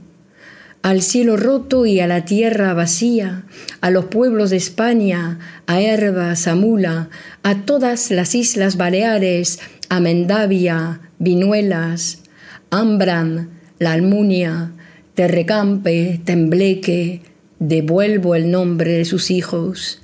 Al 0.83 1.03
cielo 1.03 1.37
roto 1.37 1.85
y 1.87 2.01
a 2.01 2.07
la 2.07 2.25
tierra 2.25 2.73
vacía, 2.75 3.45
a 3.81 3.91
los 3.91 4.07
pueblos 4.07 4.51
de 4.51 4.57
España, 4.57 5.39
a 5.67 5.81
Herbas, 5.81 6.47
a 6.49 6.55
Mula, 6.55 7.11
a 7.43 7.67
todas 7.67 8.11
las 8.11 8.35
islas 8.35 8.77
Baleares, 8.77 9.61
a 9.89 10.01
Mendavia, 10.01 11.01
Vinuelas, 11.19 12.23
Ambran, 12.71 13.51
la 13.79 13.93
Almunia, 13.93 14.73
Terrecampe, 15.15 16.21
Tembleque, 16.25 17.23
devuelvo 17.59 18.35
el 18.35 18.51
nombre 18.51 18.93
de 18.93 19.05
sus 19.05 19.31
hijos. 19.31 20.01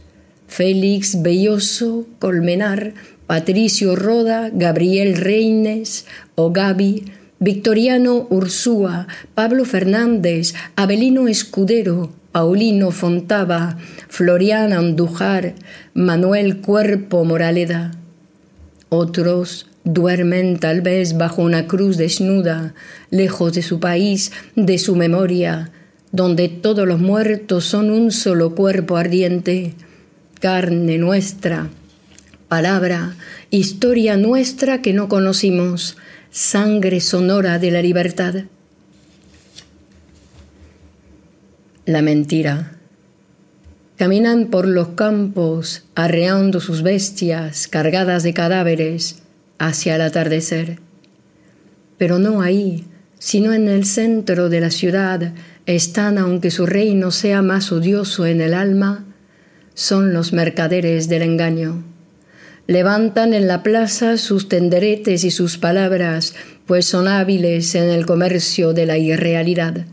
Félix 0.47 1.23
Belloso, 1.23 2.07
Colmenar, 2.19 2.95
Patricio 3.27 3.97
Roda, 3.97 4.51
Gabriel 4.53 5.17
Reines, 5.17 6.07
o 6.35 6.53
Gaby, 6.53 7.05
Victoriano 7.39 8.27
Ursúa, 8.31 9.09
Pablo 9.35 9.67
Fernández, 9.67 10.55
Abelino 10.75 11.29
Escudero, 11.29 12.11
Paulino 12.33 12.91
Fontaba, 12.91 13.79
Florian 14.09 14.73
Andújar, 14.73 15.55
Manuel 15.93 16.59
Cuerpo 16.59 17.25
Moraleda. 17.25 17.93
Otros 18.89 19.67
duermen 19.85 20.59
tal 20.59 20.81
vez 20.81 21.19
bajo 21.19 21.43
una 21.43 21.67
cruz 21.67 21.99
desnuda, 21.99 22.75
lejos 23.11 23.53
de 23.53 23.63
su 23.63 23.81
país, 23.81 24.33
de 24.55 24.79
su 24.79 24.97
memoria, 24.97 25.71
donde 26.13 26.49
todos 26.49 26.89
los 26.89 27.01
muertos 27.01 27.65
son 27.65 27.91
un 27.91 28.13
solo 28.13 28.55
cuerpo 28.55 28.97
ardiente, 28.97 29.75
carne 30.41 30.97
nuestra, 30.99 31.69
palabra, 32.49 33.15
historia 33.51 34.17
nuestra 34.17 34.81
que 34.81 34.93
no 34.93 35.09
conocimos, 35.09 35.97
sangre 36.37 37.01
sonora 37.01 37.59
de 37.59 37.71
la 37.71 37.81
libertad. 37.81 38.45
La 41.87 42.03
mentira. 42.03 42.77
Caminan 43.97 44.49
por 44.49 44.69
los 44.69 44.89
campos 44.89 45.85
arreando 45.95 46.61
sus 46.61 46.83
bestias 46.83 47.69
cargadas 47.69 48.23
de 48.23 48.35
cadáveres 48.35 49.23
hacia 49.59 49.95
el 49.95 50.03
atardecer. 50.03 50.79
Pero 51.97 52.19
no 52.19 52.43
ahí, 52.43 52.85
sino 53.19 53.55
en 53.55 53.67
el 53.67 53.87
centro 53.87 54.51
de 54.51 54.61
la 54.61 54.71
ciudad 54.71 55.33
están, 55.65 56.19
aunque 56.19 56.51
su 56.51 56.67
reino 56.67 57.13
sea 57.13 57.41
más 57.41 57.73
odioso 57.73 58.27
en 58.27 58.43
el 58.43 58.53
alma, 58.53 59.07
son 59.73 60.13
los 60.13 60.35
mercaderes 60.35 61.09
del 61.09 61.23
engaño 61.23 61.96
levantan 62.67 63.33
en 63.35 63.47
la 63.47 63.63
plaza 63.63 64.17
sus 64.17 64.49
tenderetes 64.49 65.25
y 65.25 65.31
sus 65.31 65.59
palabras, 65.59 66.35
pues 66.67 66.87
son 66.87 67.09
hábiles 67.09 67.75
en 67.75 67.89
el 67.89 68.07
comercio 68.07 68.73
de 68.73 68.87
la 68.87 68.99
irrealidad. 68.99 69.87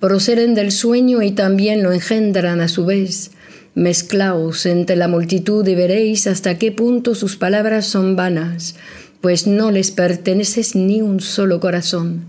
Proceden 0.00 0.54
del 0.54 0.72
sueño 0.72 1.22
y 1.22 1.30
también 1.30 1.82
lo 1.82 1.92
engendran 1.92 2.60
a 2.60 2.68
su 2.68 2.84
vez. 2.84 3.30
Mezclaos 3.74 4.66
entre 4.66 4.96
la 4.96 5.06
multitud 5.06 5.66
y 5.66 5.74
veréis 5.74 6.26
hasta 6.26 6.58
qué 6.58 6.72
punto 6.72 7.14
sus 7.14 7.36
palabras 7.36 7.86
son 7.86 8.16
vanas, 8.16 8.74
pues 9.20 9.46
no 9.46 9.70
les 9.70 9.92
pertenece 9.92 10.62
ni 10.74 11.00
un 11.00 11.20
solo 11.20 11.60
corazón. 11.60 12.24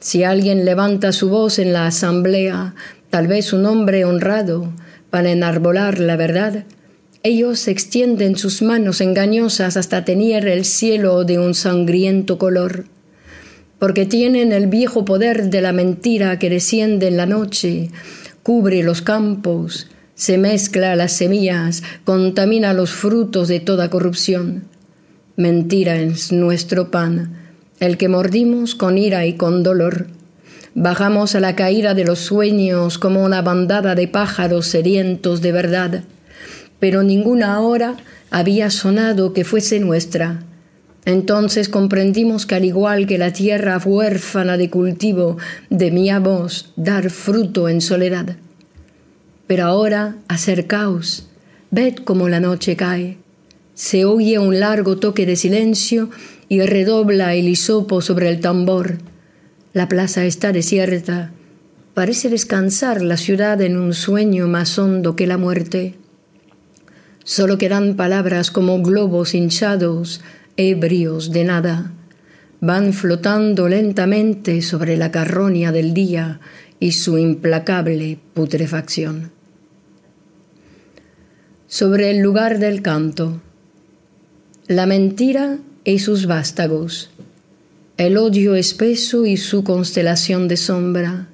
Si 0.00 0.24
alguien 0.24 0.64
levanta 0.64 1.12
su 1.12 1.28
voz 1.28 1.58
en 1.58 1.72
la 1.72 1.86
asamblea, 1.86 2.74
tal 3.10 3.28
vez 3.28 3.52
un 3.52 3.64
hombre 3.66 4.04
honrado, 4.04 4.72
para 5.10 5.30
enarbolar 5.30 6.00
la 6.00 6.16
verdad, 6.16 6.64
ellos 7.24 7.66
extienden 7.66 8.36
sus 8.36 8.62
manos 8.62 9.00
engañosas 9.00 9.76
hasta 9.76 10.04
tener 10.04 10.46
el 10.46 10.64
cielo 10.64 11.24
de 11.24 11.38
un 11.38 11.54
sangriento 11.54 12.38
color, 12.38 12.84
porque 13.80 14.06
tienen 14.06 14.52
el 14.52 14.68
viejo 14.68 15.04
poder 15.04 15.50
de 15.50 15.60
la 15.60 15.72
mentira 15.72 16.38
que 16.38 16.48
desciende 16.48 17.08
en 17.08 17.16
la 17.16 17.26
noche, 17.26 17.90
cubre 18.44 18.84
los 18.84 19.02
campos, 19.02 19.88
se 20.14 20.38
mezcla 20.38 20.94
las 20.94 21.12
semillas, 21.12 21.82
contamina 22.04 22.72
los 22.72 22.90
frutos 22.90 23.48
de 23.48 23.60
toda 23.60 23.90
corrupción. 23.90 24.64
Mentira 25.36 25.96
es 25.96 26.32
nuestro 26.32 26.90
pan, 26.90 27.36
el 27.80 27.96
que 27.96 28.08
mordimos 28.08 28.74
con 28.74 28.96
ira 28.96 29.26
y 29.26 29.34
con 29.34 29.62
dolor. 29.64 30.06
Bajamos 30.74 31.34
a 31.34 31.40
la 31.40 31.56
caída 31.56 31.94
de 31.94 32.04
los 32.04 32.20
sueños 32.20 32.98
como 32.98 33.24
una 33.24 33.42
bandada 33.42 33.96
de 33.96 34.06
pájaros 34.06 34.66
sedientos 34.66 35.40
de 35.40 35.52
verdad 35.52 36.04
pero 36.80 37.02
ninguna 37.02 37.60
hora 37.60 37.96
había 38.30 38.70
sonado 38.70 39.32
que 39.32 39.44
fuese 39.44 39.80
nuestra. 39.80 40.42
Entonces 41.04 41.68
comprendimos 41.68 42.44
que 42.44 42.54
al 42.54 42.64
igual 42.64 43.06
que 43.06 43.18
la 43.18 43.32
tierra 43.32 43.80
huérfana 43.82 44.56
de 44.56 44.68
cultivo 44.68 45.38
debíamos 45.70 46.72
dar 46.76 47.10
fruto 47.10 47.68
en 47.68 47.80
soledad. 47.80 48.36
Pero 49.46 49.64
ahora 49.64 50.16
acercaos, 50.28 51.28
ved 51.70 51.94
cómo 51.96 52.28
la 52.28 52.40
noche 52.40 52.76
cae. 52.76 53.16
Se 53.74 54.04
oye 54.04 54.38
un 54.38 54.60
largo 54.60 54.98
toque 54.98 55.24
de 55.24 55.36
silencio 55.36 56.10
y 56.48 56.60
redobla 56.60 57.34
el 57.34 57.48
hisopo 57.48 58.02
sobre 58.02 58.28
el 58.28 58.40
tambor. 58.40 58.98
La 59.72 59.88
plaza 59.88 60.24
está 60.24 60.52
desierta. 60.52 61.30
Parece 61.94 62.28
descansar 62.28 63.00
la 63.00 63.16
ciudad 63.16 63.60
en 63.62 63.78
un 63.78 63.94
sueño 63.94 64.46
más 64.46 64.78
hondo 64.78 65.16
que 65.16 65.26
la 65.26 65.38
muerte. 65.38 65.94
Solo 67.28 67.58
quedan 67.58 67.94
palabras 67.94 68.50
como 68.50 68.80
globos 68.80 69.34
hinchados, 69.34 70.22
ebrios 70.56 71.30
de 71.30 71.44
nada. 71.44 71.92
Van 72.62 72.94
flotando 72.94 73.68
lentamente 73.68 74.62
sobre 74.62 74.96
la 74.96 75.10
carroña 75.10 75.70
del 75.70 75.92
día 75.92 76.40
y 76.80 76.92
su 76.92 77.18
implacable 77.18 78.18
putrefacción. 78.32 79.30
Sobre 81.66 82.10
el 82.10 82.20
lugar 82.20 82.60
del 82.60 82.80
canto. 82.80 83.42
La 84.66 84.86
mentira 84.86 85.58
y 85.84 85.98
sus 85.98 86.24
vástagos. 86.24 87.10
El 87.98 88.16
odio 88.16 88.54
espeso 88.54 89.26
y 89.26 89.36
su 89.36 89.64
constelación 89.64 90.48
de 90.48 90.56
sombra. 90.56 91.28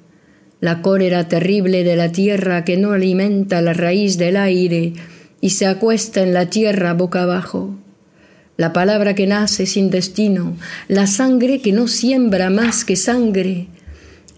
La 0.59 0.81
cólera 0.81 1.29
terrible 1.29 1.85
de 1.85 1.95
la 1.95 2.11
tierra 2.11 2.65
que 2.65 2.75
no 2.75 2.91
alimenta 2.91 3.61
la 3.61 3.71
raíz 3.71 4.17
del 4.17 4.35
aire 4.35 4.91
y 5.41 5.51
se 5.51 5.65
acuesta 5.65 6.21
en 6.21 6.33
la 6.33 6.49
tierra 6.49 6.93
boca 6.93 7.23
abajo. 7.23 7.75
La 8.57 8.71
palabra 8.71 9.15
que 9.15 9.27
nace 9.27 9.65
sin 9.65 9.89
destino, 9.89 10.55
la 10.87 11.07
sangre 11.07 11.61
que 11.61 11.73
no 11.73 11.87
siembra 11.87 12.49
más 12.49 12.85
que 12.85 12.95
sangre, 12.95 13.67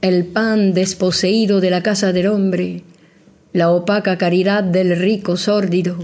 el 0.02 0.26
pan 0.26 0.74
desposeído 0.74 1.62
de 1.62 1.70
la 1.70 1.84
casa 1.84 2.14
del 2.14 2.28
hombre, 2.28 2.84
la 3.54 3.72
opaca 3.72 4.18
caridad 4.18 4.64
del 4.64 4.98
rico 4.98 5.38
sórdido, 5.38 5.98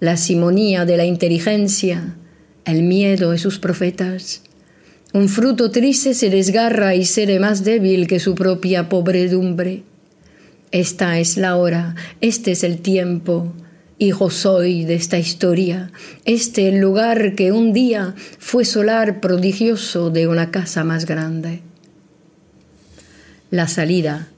la 0.00 0.16
simonía 0.16 0.84
de 0.84 0.96
la 0.96 1.04
inteligencia, 1.04 2.16
el 2.64 2.82
miedo 2.82 3.30
de 3.30 3.38
sus 3.38 3.58
profetas. 3.58 4.42
Un 5.12 5.28
fruto 5.28 5.70
triste 5.70 6.12
se 6.14 6.28
desgarra 6.28 6.94
y 6.94 7.04
seré 7.04 7.38
más 7.38 7.62
débil 7.62 8.06
que 8.06 8.20
su 8.20 8.34
propia 8.34 8.88
pobredumbre. 8.88 9.82
Esta 10.72 11.18
es 11.20 11.36
la 11.36 11.56
hora, 11.56 11.94
este 12.20 12.52
es 12.52 12.64
el 12.64 12.78
tiempo, 12.78 13.52
Hijo 13.98 14.30
soy 14.30 14.84
de 14.84 14.94
esta 14.94 15.18
historia, 15.18 15.92
este 16.24 16.72
lugar 16.72 17.36
que 17.36 17.52
un 17.52 17.72
día 17.72 18.14
fue 18.38 18.64
solar 18.64 19.20
prodigioso 19.20 20.10
de 20.10 20.26
una 20.26 20.50
casa 20.50 20.82
más 20.82 21.06
grande. 21.06 21.60
La 23.50 23.68
salida 23.68 24.28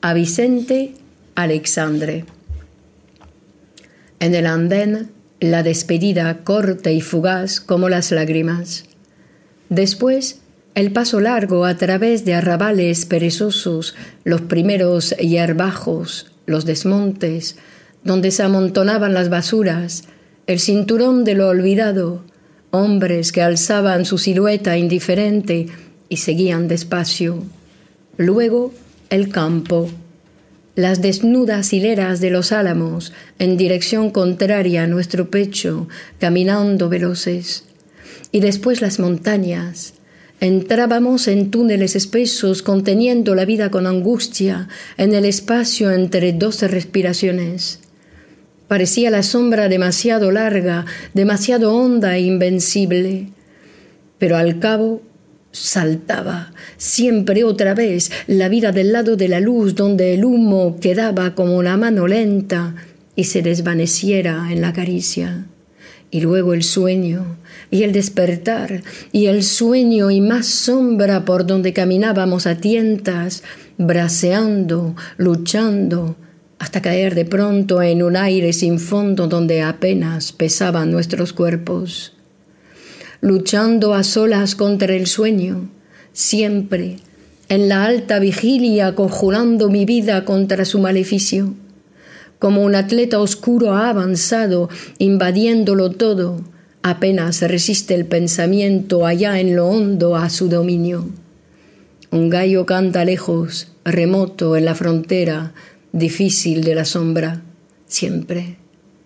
a 0.00 0.12
Vicente 0.12 0.94
Alexandre. 1.36 2.24
En 4.18 4.34
el 4.34 4.46
andén, 4.46 5.10
la 5.38 5.62
despedida 5.62 6.38
corta 6.38 6.90
y 6.90 7.00
fugaz 7.00 7.60
como 7.60 7.88
las 7.88 8.10
lágrimas. 8.10 8.86
Después, 9.68 10.40
el 10.74 10.92
paso 10.92 11.20
largo 11.20 11.64
a 11.64 11.76
través 11.76 12.24
de 12.24 12.34
arrabales 12.34 13.06
perezosos, 13.06 13.94
los 14.24 14.40
primeros 14.40 15.16
hierbajos, 15.16 16.32
los 16.46 16.64
desmontes, 16.64 17.56
donde 18.04 18.30
se 18.30 18.42
amontonaban 18.42 19.14
las 19.14 19.28
basuras, 19.28 20.04
el 20.46 20.58
cinturón 20.58 21.24
de 21.24 21.34
lo 21.34 21.48
olvidado, 21.48 22.22
hombres 22.70 23.32
que 23.32 23.42
alzaban 23.42 24.04
su 24.04 24.18
silueta 24.18 24.76
indiferente 24.78 25.66
y 26.08 26.16
seguían 26.18 26.68
despacio. 26.68 27.42
Luego 28.16 28.72
el 29.10 29.28
campo, 29.28 29.90
las 30.76 31.02
desnudas 31.02 31.72
hileras 31.72 32.20
de 32.20 32.30
los 32.30 32.52
álamos 32.52 33.12
en 33.38 33.56
dirección 33.56 34.10
contraria 34.10 34.84
a 34.84 34.86
nuestro 34.86 35.30
pecho, 35.30 35.88
caminando 36.18 36.88
veloces, 36.88 37.64
y 38.32 38.40
después 38.40 38.80
las 38.80 38.98
montañas. 38.98 39.94
Entrábamos 40.40 41.28
en 41.28 41.50
túneles 41.50 41.96
espesos 41.96 42.62
conteniendo 42.62 43.34
la 43.34 43.44
vida 43.44 43.70
con 43.70 43.86
angustia 43.86 44.68
en 44.96 45.12
el 45.12 45.26
espacio 45.26 45.90
entre 45.90 46.32
doce 46.32 46.66
respiraciones. 46.66 47.80
Parecía 48.70 49.10
la 49.10 49.24
sombra 49.24 49.68
demasiado 49.68 50.30
larga, 50.30 50.86
demasiado 51.12 51.74
honda 51.74 52.16
e 52.16 52.20
invencible. 52.20 53.30
Pero 54.16 54.36
al 54.36 54.60
cabo 54.60 55.02
saltaba 55.50 56.52
siempre 56.76 57.42
otra 57.42 57.74
vez 57.74 58.12
la 58.28 58.48
vida 58.48 58.70
del 58.70 58.92
lado 58.92 59.16
de 59.16 59.26
la 59.26 59.40
luz 59.40 59.74
donde 59.74 60.14
el 60.14 60.24
humo 60.24 60.78
quedaba 60.80 61.34
como 61.34 61.56
una 61.56 61.76
mano 61.76 62.06
lenta 62.06 62.76
y 63.16 63.24
se 63.24 63.42
desvaneciera 63.42 64.52
en 64.52 64.60
la 64.60 64.72
caricia. 64.72 65.46
Y 66.12 66.20
luego 66.20 66.54
el 66.54 66.62
sueño, 66.62 67.38
y 67.72 67.82
el 67.82 67.90
despertar, 67.90 68.84
y 69.10 69.26
el 69.26 69.42
sueño 69.42 70.12
y 70.12 70.20
más 70.20 70.46
sombra 70.46 71.24
por 71.24 71.44
donde 71.44 71.72
caminábamos 71.72 72.46
a 72.46 72.58
tientas, 72.58 73.42
braceando, 73.78 74.94
luchando, 75.16 76.14
hasta 76.60 76.82
caer 76.82 77.14
de 77.14 77.24
pronto 77.24 77.80
en 77.80 78.02
un 78.02 78.16
aire 78.16 78.52
sin 78.52 78.78
fondo 78.78 79.26
donde 79.26 79.62
apenas 79.62 80.30
pesaban 80.32 80.92
nuestros 80.92 81.32
cuerpos. 81.32 82.12
Luchando 83.22 83.94
a 83.94 84.04
solas 84.04 84.54
contra 84.54 84.94
el 84.94 85.06
sueño, 85.06 85.70
siempre, 86.12 86.98
en 87.48 87.70
la 87.70 87.84
alta 87.84 88.18
vigilia, 88.18 88.94
conjurando 88.94 89.70
mi 89.70 89.86
vida 89.86 90.26
contra 90.26 90.66
su 90.66 90.78
maleficio. 90.78 91.54
Como 92.38 92.62
un 92.62 92.74
atleta 92.74 93.20
oscuro 93.20 93.72
ha 93.72 93.88
avanzado, 93.88 94.68
invadiéndolo 94.98 95.92
todo, 95.92 96.44
apenas 96.82 97.40
resiste 97.40 97.94
el 97.94 98.04
pensamiento 98.04 99.06
allá 99.06 99.40
en 99.40 99.56
lo 99.56 99.66
hondo 99.66 100.14
a 100.14 100.28
su 100.28 100.50
dominio. 100.50 101.08
Un 102.10 102.28
gallo 102.28 102.66
canta 102.66 103.04
lejos, 103.04 103.68
remoto 103.84 104.56
en 104.56 104.64
la 104.64 104.74
frontera, 104.74 105.54
difícil 105.92 106.64
de 106.64 106.74
la 106.74 106.84
sombra, 106.84 107.42
siempre, 107.86 108.56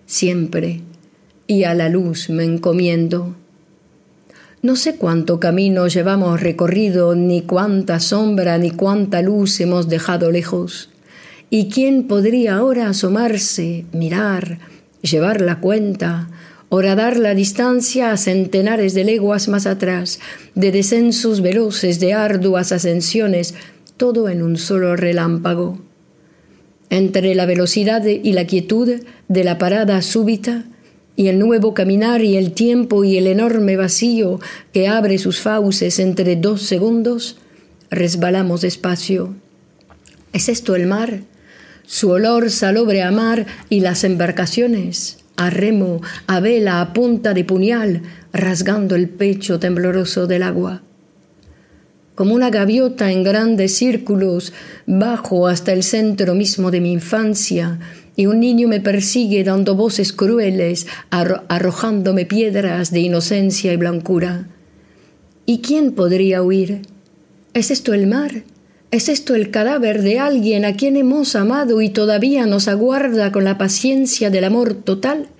siempre, 0.07 0.81
y 1.47 1.65
a 1.65 1.75
la 1.75 1.89
luz 1.89 2.31
me 2.31 2.45
encomiendo. 2.45 3.35
No 4.63 4.77
sé 4.77 4.97
cuánto 4.97 5.41
camino 5.41 5.87
llevamos 5.89 6.41
recorrido, 6.41 7.15
ni 7.15 7.43
cuánta 7.43 8.01
sombra, 8.01 8.57
ni 8.59 8.71
cuánta 8.71 9.21
luz 9.21 9.61
hemos 9.61 9.89
dejado 9.89 10.31
lejos. 10.31 10.91
¿Y 11.51 11.69
quién 11.69 12.09
podría 12.09 12.57
ahora 12.57 12.89
asomarse, 12.89 13.85
mirar, 13.93 14.59
llevar 15.03 15.41
la 15.41 15.61
cuenta, 15.61 16.31
dar 16.71 17.17
la 17.19 17.35
distancia 17.35 18.11
a 18.11 18.17
centenares 18.17 18.95
de 18.95 19.05
leguas 19.05 19.49
más 19.49 19.67
atrás, 19.67 20.19
de 20.55 20.73
descensos 20.73 21.41
veloces, 21.41 22.01
de 22.01 22.15
arduas 22.15 22.73
ascensiones, 22.73 23.55
todo 23.97 24.29
en 24.29 24.43
un 24.43 24.57
solo 24.57 24.97
relámpago? 24.97 25.79
Entre 26.95 27.35
la 27.35 27.45
velocidad 27.45 28.05
y 28.05 28.33
la 28.33 28.47
quietud 28.47 29.03
de 29.27 29.45
la 29.45 29.59
parada 29.59 30.01
súbita 30.01 30.63
y 31.17 31.27
el 31.27 31.41
nuevo 31.41 31.75
caminar 31.75 32.23
y 32.23 32.37
el 32.37 32.53
tiempo 32.53 33.03
y 33.03 33.17
el 33.17 33.27
enorme 33.27 33.77
vacío 33.77 34.39
que 34.73 34.87
abre 34.87 35.19
sus 35.19 35.41
fauces 35.41 35.99
entre 35.99 36.37
dos 36.37 36.63
segundos, 36.63 37.39
resbalamos 37.91 38.61
despacio. 38.61 39.35
¿Es 40.33 40.49
esto 40.49 40.77
el 40.77 40.87
mar? 40.87 41.23
Su 41.85 42.11
olor 42.11 42.49
salobre 42.51 43.03
a 43.03 43.11
mar 43.11 43.47
y 43.69 43.81
las 43.81 44.05
embarcaciones, 44.05 45.19
a 45.37 45.51
remo, 45.51 46.01
a 46.29 46.39
vela, 46.39 46.81
a 46.81 46.93
punta 46.93 47.35
de 47.35 47.43
puñal, 47.43 48.03
rasgando 48.33 48.95
el 48.95 49.09
pecho 49.09 49.59
tembloroso 49.59 50.29
del 50.29 50.45
agua 50.45 50.83
como 52.15 52.35
una 52.35 52.51
gaviota 52.51 53.11
en 53.11 53.23
grandes 53.23 53.77
círculos, 53.77 54.53
bajo 54.87 55.47
hasta 55.47 55.73
el 55.73 55.83
centro 55.83 56.35
mismo 56.35 56.71
de 56.71 56.81
mi 56.81 56.93
infancia, 56.93 57.81
y 58.17 58.27
un 58.27 58.41
niño 58.41 58.69
me 58.69 58.81
persigue 58.81 59.43
dando 59.43 59.75
voces 59.75 60.13
crueles, 60.13 60.87
arrojándome 61.11 62.27
piedras 62.27 62.93
de 62.93 63.01
inocencia 63.01 63.73
y 63.73 63.77
blancura. 63.77 64.49
¿Y 65.47 65.59
quién 65.59 65.93
podría 65.93 66.43
huir? 66.43 66.83
¿Es 67.53 67.71
esto 67.71 67.93
el 67.93 68.07
mar? 68.07 68.45
¿Es 68.93 69.09
esto 69.09 69.35
el 69.35 69.51
cadáver 69.51 70.03
de 70.03 70.21
alguien 70.21 70.65
a 70.65 70.75
quien 70.75 70.97
hemos 70.97 71.35
amado 71.35 71.83
y 71.83 71.89
todavía 71.89 72.47
nos 72.47 72.69
aguarda 72.69 73.33
con 73.33 73.43
la 73.43 73.59
paciencia 73.59 74.31
del 74.31 74.45
amor 74.45 74.75
total? 74.75 75.31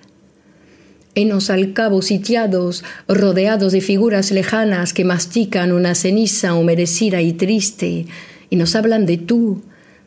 Henos 1.15 1.49
al 1.49 1.71
cabo 1.71 2.01
sitiados, 2.01 2.83
rodeados 3.07 3.71
de 3.71 3.79
figuras 3.79 4.31
lejanas 4.31 4.93
que 4.93 5.05
mastican 5.05 5.71
una 5.71 5.95
ceniza 5.95 6.53
humedecida 6.53 7.21
y 7.21 7.31
triste, 7.31 8.05
y 8.49 8.55
nos 8.57 8.75
hablan 8.75 9.05
de 9.05 9.17
tú, 9.17 9.61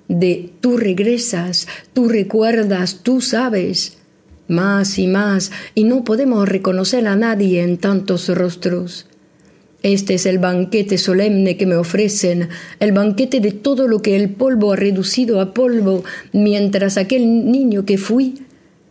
de 0.09 0.51
tú 0.61 0.77
regresas, 0.77 1.67
tú 1.95 2.11
recuerdas, 2.11 3.01
tú 3.03 3.23
sabes, 3.23 3.97
más 4.49 4.99
y 4.99 5.07
más, 5.07 5.51
y 5.75 5.85
no 5.85 6.05
podemos 6.05 6.47
reconocer 6.47 7.07
a 7.07 7.17
nadie 7.17 7.63
en 7.63 7.79
tantos 7.79 8.29
rostros. 8.29 9.07
Este 9.83 10.15
es 10.15 10.27
el 10.27 10.39
banquete 10.39 10.99
solemne 10.99 11.57
que 11.57 11.65
me 11.65 11.77
ofrecen, 11.77 12.51
el 12.81 12.93
banquete 12.93 13.41
de 13.41 13.53
todo 13.53 13.89
lo 13.89 14.03
que 14.03 14.17
el 14.17 14.29
polvo 14.31 14.73
ha 14.73 14.77
reducido 14.77 15.41
a 15.41 15.55
polvo, 15.55 16.05
mientras 16.33 16.99
aquel 16.99 17.51
niño 17.51 17.87
que 17.87 17.97
fui 17.97 18.43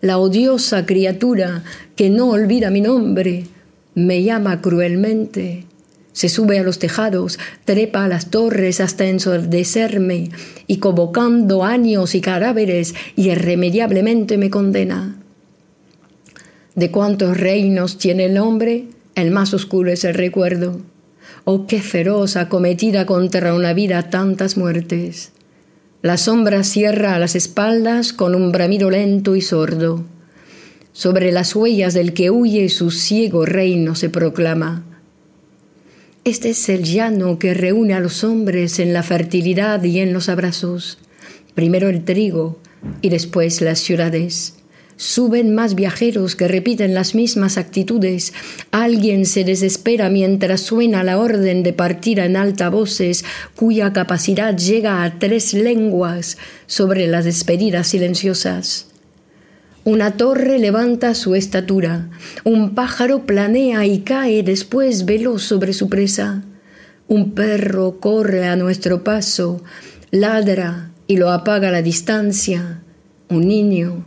la 0.07 0.17
odiosa 0.17 0.85
criatura 0.85 1.63
que 1.97 2.09
no 2.09 2.29
olvida 2.29 2.71
mi 2.71 2.79
nombre 2.81 3.43
me 3.93 4.23
llama 4.23 4.61
cruelmente. 4.61 5.65
Se 6.13 6.29
sube 6.29 6.57
a 6.57 6.63
los 6.63 6.79
tejados, 6.79 7.37
trepa 7.65 8.05
a 8.05 8.07
las 8.07 8.31
torres 8.31 8.79
hasta 8.79 9.05
ensordecerme 9.05 10.29
y 10.65 10.77
convocando 10.77 11.63
años 11.63 12.15
y 12.15 12.21
cadáveres 12.21 12.95
irremediablemente 13.15 14.37
me 14.37 14.49
condena. 14.49 15.17
¿De 16.73 16.89
cuántos 16.89 17.37
reinos 17.37 17.97
tiene 17.97 18.25
el 18.25 18.37
hombre? 18.37 18.85
El 19.13 19.31
más 19.31 19.53
oscuro 19.53 19.91
es 19.91 20.05
el 20.05 20.13
recuerdo. 20.13 20.79
Oh, 21.43 21.67
qué 21.67 21.81
feroz 21.81 22.37
acometida 22.37 23.05
contra 23.05 23.53
una 23.53 23.73
vida 23.73 24.09
tantas 24.09 24.57
muertes. 24.57 25.33
La 26.03 26.17
sombra 26.17 26.63
cierra 26.63 27.15
a 27.15 27.19
las 27.19 27.35
espaldas 27.35 28.13
con 28.13 28.35
un 28.35 28.51
bramido 28.51 28.91
lento 28.91 29.35
y 29.35 29.41
sordo. 29.41 30.05
Sobre 30.91 31.31
las 31.31 31.55
huellas 31.55 31.95
del 31.95 32.13
que 32.13 32.29
huye 32.29 32.69
su 32.69 32.91
ciego 32.91 33.47
reino 33.47 33.95
se 33.95 34.09
proclama. 34.09 34.83
Este 36.23 36.51
es 36.51 36.69
el 36.69 36.83
llano 36.83 37.39
que 37.39 37.55
reúne 37.55 37.95
a 37.95 37.99
los 37.99 38.23
hombres 38.23 38.77
en 38.77 38.93
la 38.93 39.01
fertilidad 39.01 39.83
y 39.83 39.99
en 39.99 40.13
los 40.13 40.29
abrazos. 40.29 40.99
Primero 41.55 41.89
el 41.89 42.03
trigo 42.03 42.59
y 43.01 43.09
después 43.09 43.61
las 43.61 43.79
ciudades. 43.79 44.56
Suben 44.97 45.53
más 45.53 45.75
viajeros 45.75 46.35
que 46.35 46.47
repiten 46.47 46.95
las 46.95 47.13
mismas 47.13 47.59
actitudes. 47.59 48.33
Alguien 48.71 49.27
se 49.27 49.43
desespera 49.43 50.09
mientras 50.09 50.61
suena 50.61 51.03
la 51.03 51.19
orden 51.19 51.61
de 51.61 51.71
partir 51.71 52.17
en 52.17 52.35
altavoces, 52.35 53.23
cuya 53.55 53.93
capacidad 53.93 54.57
llega 54.57 55.03
a 55.03 55.19
tres 55.19 55.53
lenguas 55.53 56.39
sobre 56.65 57.05
las 57.05 57.25
despedidas 57.25 57.87
silenciosas. 57.87 58.87
Una 59.83 60.17
torre 60.17 60.57
levanta 60.57 61.13
su 61.13 61.35
estatura, 61.35 62.09
un 62.43 62.73
pájaro 62.73 63.27
planea 63.27 63.85
y 63.85 63.99
cae 63.99 64.41
después 64.41 65.05
veloz 65.05 65.43
sobre 65.43 65.73
su 65.73 65.89
presa. 65.89 66.43
Un 67.07 67.35
perro 67.35 67.99
corre 67.99 68.47
a 68.47 68.55
nuestro 68.55 69.03
paso, 69.03 69.63
ladra 70.09 70.89
y 71.05 71.17
lo 71.17 71.29
apaga 71.29 71.69
a 71.69 71.71
la 71.71 71.83
distancia. 71.83 72.81
Un 73.29 73.47
niño 73.47 74.05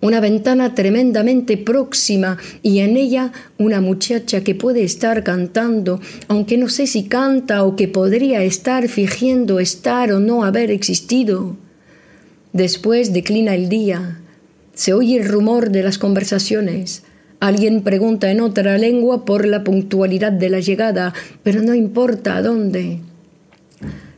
una 0.00 0.20
ventana 0.20 0.74
tremendamente 0.74 1.56
próxima 1.56 2.38
y 2.62 2.80
en 2.80 2.96
ella 2.96 3.32
una 3.58 3.80
muchacha 3.80 4.42
que 4.42 4.54
puede 4.54 4.84
estar 4.84 5.24
cantando, 5.24 6.00
aunque 6.28 6.58
no 6.58 6.68
sé 6.68 6.86
si 6.86 7.04
canta 7.04 7.64
o 7.64 7.76
que 7.76 7.88
podría 7.88 8.42
estar 8.42 8.88
fingiendo 8.88 9.58
estar 9.58 10.12
o 10.12 10.20
no 10.20 10.44
haber 10.44 10.70
existido. 10.70 11.56
Después 12.52 13.12
declina 13.12 13.54
el 13.54 13.68
día, 13.68 14.20
se 14.74 14.92
oye 14.92 15.18
el 15.18 15.28
rumor 15.28 15.70
de 15.70 15.82
las 15.82 15.98
conversaciones, 15.98 17.02
Alguien 17.38 17.82
pregunta 17.82 18.30
en 18.30 18.40
otra 18.40 18.78
lengua 18.78 19.26
por 19.26 19.46
la 19.46 19.62
puntualidad 19.62 20.32
de 20.32 20.48
la 20.48 20.60
llegada, 20.60 21.12
pero 21.42 21.60
no 21.60 21.74
importa 21.74 22.36
a 22.36 22.42
dónde. 22.42 23.00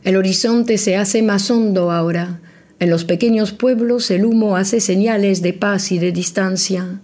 El 0.03 0.15
horizonte 0.15 0.77
se 0.77 0.95
hace 0.95 1.21
más 1.21 1.51
hondo 1.51 1.91
ahora. 1.91 2.39
En 2.79 2.89
los 2.89 3.03
pequeños 3.03 3.51
pueblos 3.51 4.09
el 4.09 4.23
humo 4.23 4.55
hace 4.55 4.79
señales 4.79 5.41
de 5.41 5.51
paz 5.51 5.91
y 5.91 5.99
de 5.99 6.13
distancia. 6.13 7.01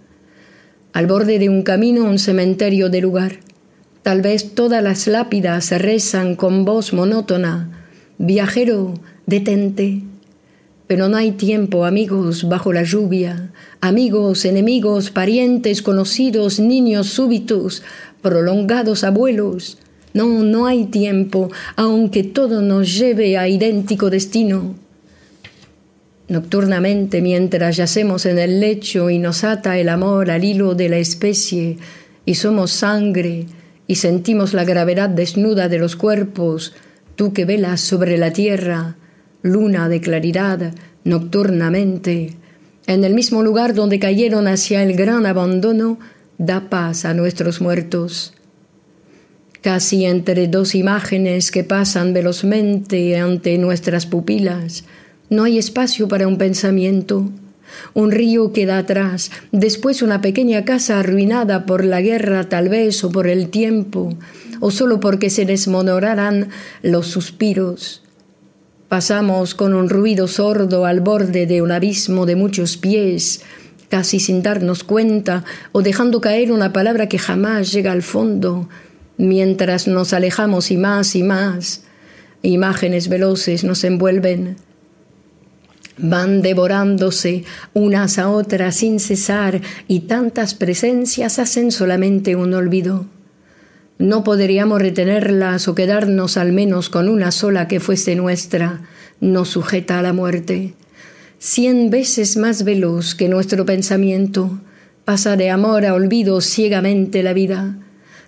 Al 0.94 1.06
borde 1.06 1.38
de 1.38 1.50
un 1.50 1.62
camino 1.62 2.04
un 2.04 2.18
cementerio 2.18 2.88
de 2.88 3.02
lugar. 3.02 3.40
Tal 4.02 4.22
vez 4.22 4.54
todas 4.54 4.82
las 4.82 5.06
lápidas 5.06 5.70
rezan 5.72 6.34
con 6.34 6.64
voz 6.64 6.94
monótona. 6.94 7.84
Viajero, 8.16 8.94
detente. 9.26 10.02
Pero 10.86 11.10
no 11.10 11.18
hay 11.18 11.32
tiempo, 11.32 11.84
amigos, 11.84 12.48
bajo 12.48 12.72
la 12.72 12.84
lluvia. 12.84 13.52
Amigos, 13.82 14.46
enemigos, 14.46 15.10
parientes, 15.10 15.82
conocidos, 15.82 16.58
niños 16.58 17.08
súbitos, 17.08 17.82
prolongados 18.22 19.04
abuelos. 19.04 19.76
No, 20.14 20.26
no 20.42 20.64
hay 20.64 20.86
tiempo, 20.86 21.50
aunque 21.74 22.22
todo 22.22 22.62
nos 22.62 22.96
lleve 22.96 23.36
a 23.36 23.46
idéntico 23.46 24.08
destino. 24.08 24.85
Nocturnamente, 26.28 27.22
mientras 27.22 27.76
yacemos 27.76 28.26
en 28.26 28.38
el 28.38 28.58
lecho 28.58 29.10
y 29.10 29.18
nos 29.18 29.44
ata 29.44 29.78
el 29.78 29.88
amor 29.88 30.30
al 30.30 30.44
hilo 30.44 30.74
de 30.74 30.88
la 30.88 30.98
especie, 30.98 31.78
y 32.24 32.34
somos 32.34 32.72
sangre, 32.72 33.46
y 33.86 33.94
sentimos 33.96 34.52
la 34.52 34.64
gravedad 34.64 35.08
desnuda 35.08 35.68
de 35.68 35.78
los 35.78 35.94
cuerpos, 35.94 36.74
tú 37.14 37.32
que 37.32 37.44
velas 37.44 37.80
sobre 37.80 38.18
la 38.18 38.32
tierra, 38.32 38.96
luna 39.42 39.88
de 39.88 40.00
claridad, 40.00 40.74
nocturnamente, 41.04 42.34
en 42.88 43.04
el 43.04 43.14
mismo 43.14 43.42
lugar 43.42 43.74
donde 43.74 44.00
cayeron 44.00 44.48
hacia 44.48 44.82
el 44.82 44.96
gran 44.96 45.26
abandono, 45.26 45.98
da 46.38 46.68
paz 46.68 47.04
a 47.04 47.14
nuestros 47.14 47.60
muertos. 47.60 48.34
Casi 49.60 50.04
entre 50.04 50.48
dos 50.48 50.74
imágenes 50.74 51.50
que 51.50 51.64
pasan 51.64 52.12
velozmente 52.12 53.18
ante 53.18 53.58
nuestras 53.58 54.06
pupilas, 54.06 54.84
no 55.28 55.44
hay 55.44 55.58
espacio 55.58 56.08
para 56.08 56.28
un 56.28 56.38
pensamiento. 56.38 57.28
Un 57.94 58.12
río 58.12 58.52
queda 58.52 58.78
atrás, 58.78 59.30
después 59.50 60.02
una 60.02 60.20
pequeña 60.20 60.64
casa 60.64 61.00
arruinada 61.00 61.66
por 61.66 61.84
la 61.84 62.00
guerra 62.00 62.48
tal 62.48 62.68
vez 62.68 63.02
o 63.02 63.10
por 63.10 63.26
el 63.26 63.48
tiempo, 63.48 64.16
o 64.60 64.70
solo 64.70 65.00
porque 65.00 65.30
se 65.30 65.44
desmonorarán 65.44 66.48
los 66.82 67.08
suspiros. 67.08 68.02
Pasamos 68.88 69.54
con 69.56 69.74
un 69.74 69.88
ruido 69.88 70.28
sordo 70.28 70.86
al 70.86 71.00
borde 71.00 71.46
de 71.46 71.60
un 71.60 71.72
abismo 71.72 72.24
de 72.24 72.36
muchos 72.36 72.76
pies, 72.76 73.42
casi 73.88 74.20
sin 74.20 74.42
darnos 74.42 74.84
cuenta, 74.84 75.44
o 75.72 75.82
dejando 75.82 76.20
caer 76.20 76.52
una 76.52 76.72
palabra 76.72 77.08
que 77.08 77.18
jamás 77.18 77.72
llega 77.72 77.90
al 77.90 78.02
fondo, 78.02 78.68
mientras 79.16 79.88
nos 79.88 80.12
alejamos 80.12 80.70
y 80.70 80.76
más 80.76 81.16
y 81.16 81.24
más. 81.24 81.82
Imágenes 82.42 83.08
veloces 83.08 83.64
nos 83.64 83.82
envuelven 83.82 84.56
van 85.98 86.42
devorándose 86.42 87.44
unas 87.72 88.18
a 88.18 88.28
otras 88.28 88.76
sin 88.76 89.00
cesar 89.00 89.60
y 89.88 90.00
tantas 90.00 90.54
presencias 90.54 91.38
hacen 91.38 91.70
solamente 91.70 92.36
un 92.36 92.54
olvido. 92.54 93.06
No 93.98 94.24
podríamos 94.24 94.82
retenerlas 94.82 95.68
o 95.68 95.74
quedarnos 95.74 96.36
al 96.36 96.52
menos 96.52 96.90
con 96.90 97.08
una 97.08 97.30
sola 97.30 97.66
que 97.66 97.80
fuese 97.80 98.14
nuestra, 98.14 98.82
no 99.20 99.46
sujeta 99.46 99.98
a 99.98 100.02
la 100.02 100.12
muerte. 100.12 100.74
Cien 101.38 101.90
veces 101.90 102.36
más 102.36 102.64
veloz 102.64 103.14
que 103.14 103.28
nuestro 103.28 103.64
pensamiento, 103.64 104.60
pasa 105.06 105.36
de 105.36 105.50
amor 105.50 105.86
a 105.86 105.94
olvido 105.94 106.40
ciegamente 106.40 107.22
la 107.22 107.32
vida. 107.32 107.78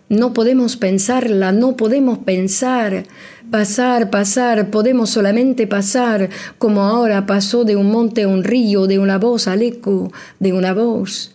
No 0.08 0.32
podemos 0.32 0.76
pensarla, 0.76 1.52
no 1.52 1.76
podemos 1.76 2.18
pensar. 2.20 3.04
Pasar, 3.50 4.10
pasar, 4.10 4.70
podemos 4.70 5.08
solamente 5.08 5.66
pasar, 5.66 6.28
como 6.58 6.82
ahora 6.82 7.24
pasó 7.24 7.64
de 7.64 7.76
un 7.76 7.90
monte 7.90 8.24
a 8.24 8.28
un 8.28 8.44
río, 8.44 8.86
de 8.86 8.98
una 8.98 9.16
voz 9.16 9.48
al 9.48 9.62
eco, 9.62 10.12
de 10.38 10.52
una 10.52 10.74
voz. 10.74 11.34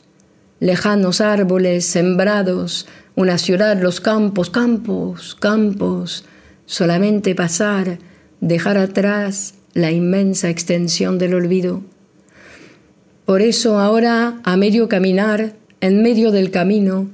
Lejanos 0.59 1.21
árboles 1.21 1.87
sembrados, 1.87 2.87
una 3.15 3.39
ciudad, 3.39 3.81
los 3.81 3.99
campos, 3.99 4.51
campos, 4.51 5.35
campos. 5.39 6.25
Solamente 6.67 7.33
pasar, 7.33 7.97
dejar 8.41 8.77
atrás 8.77 9.55
la 9.73 9.91
inmensa 9.91 10.49
extensión 10.49 11.17
del 11.17 11.33
olvido. 11.33 11.81
Por 13.25 13.41
eso 13.41 13.79
ahora, 13.79 14.39
a 14.43 14.55
medio 14.55 14.87
caminar, 14.87 15.53
en 15.81 16.03
medio 16.03 16.29
del 16.29 16.51
camino, 16.51 17.09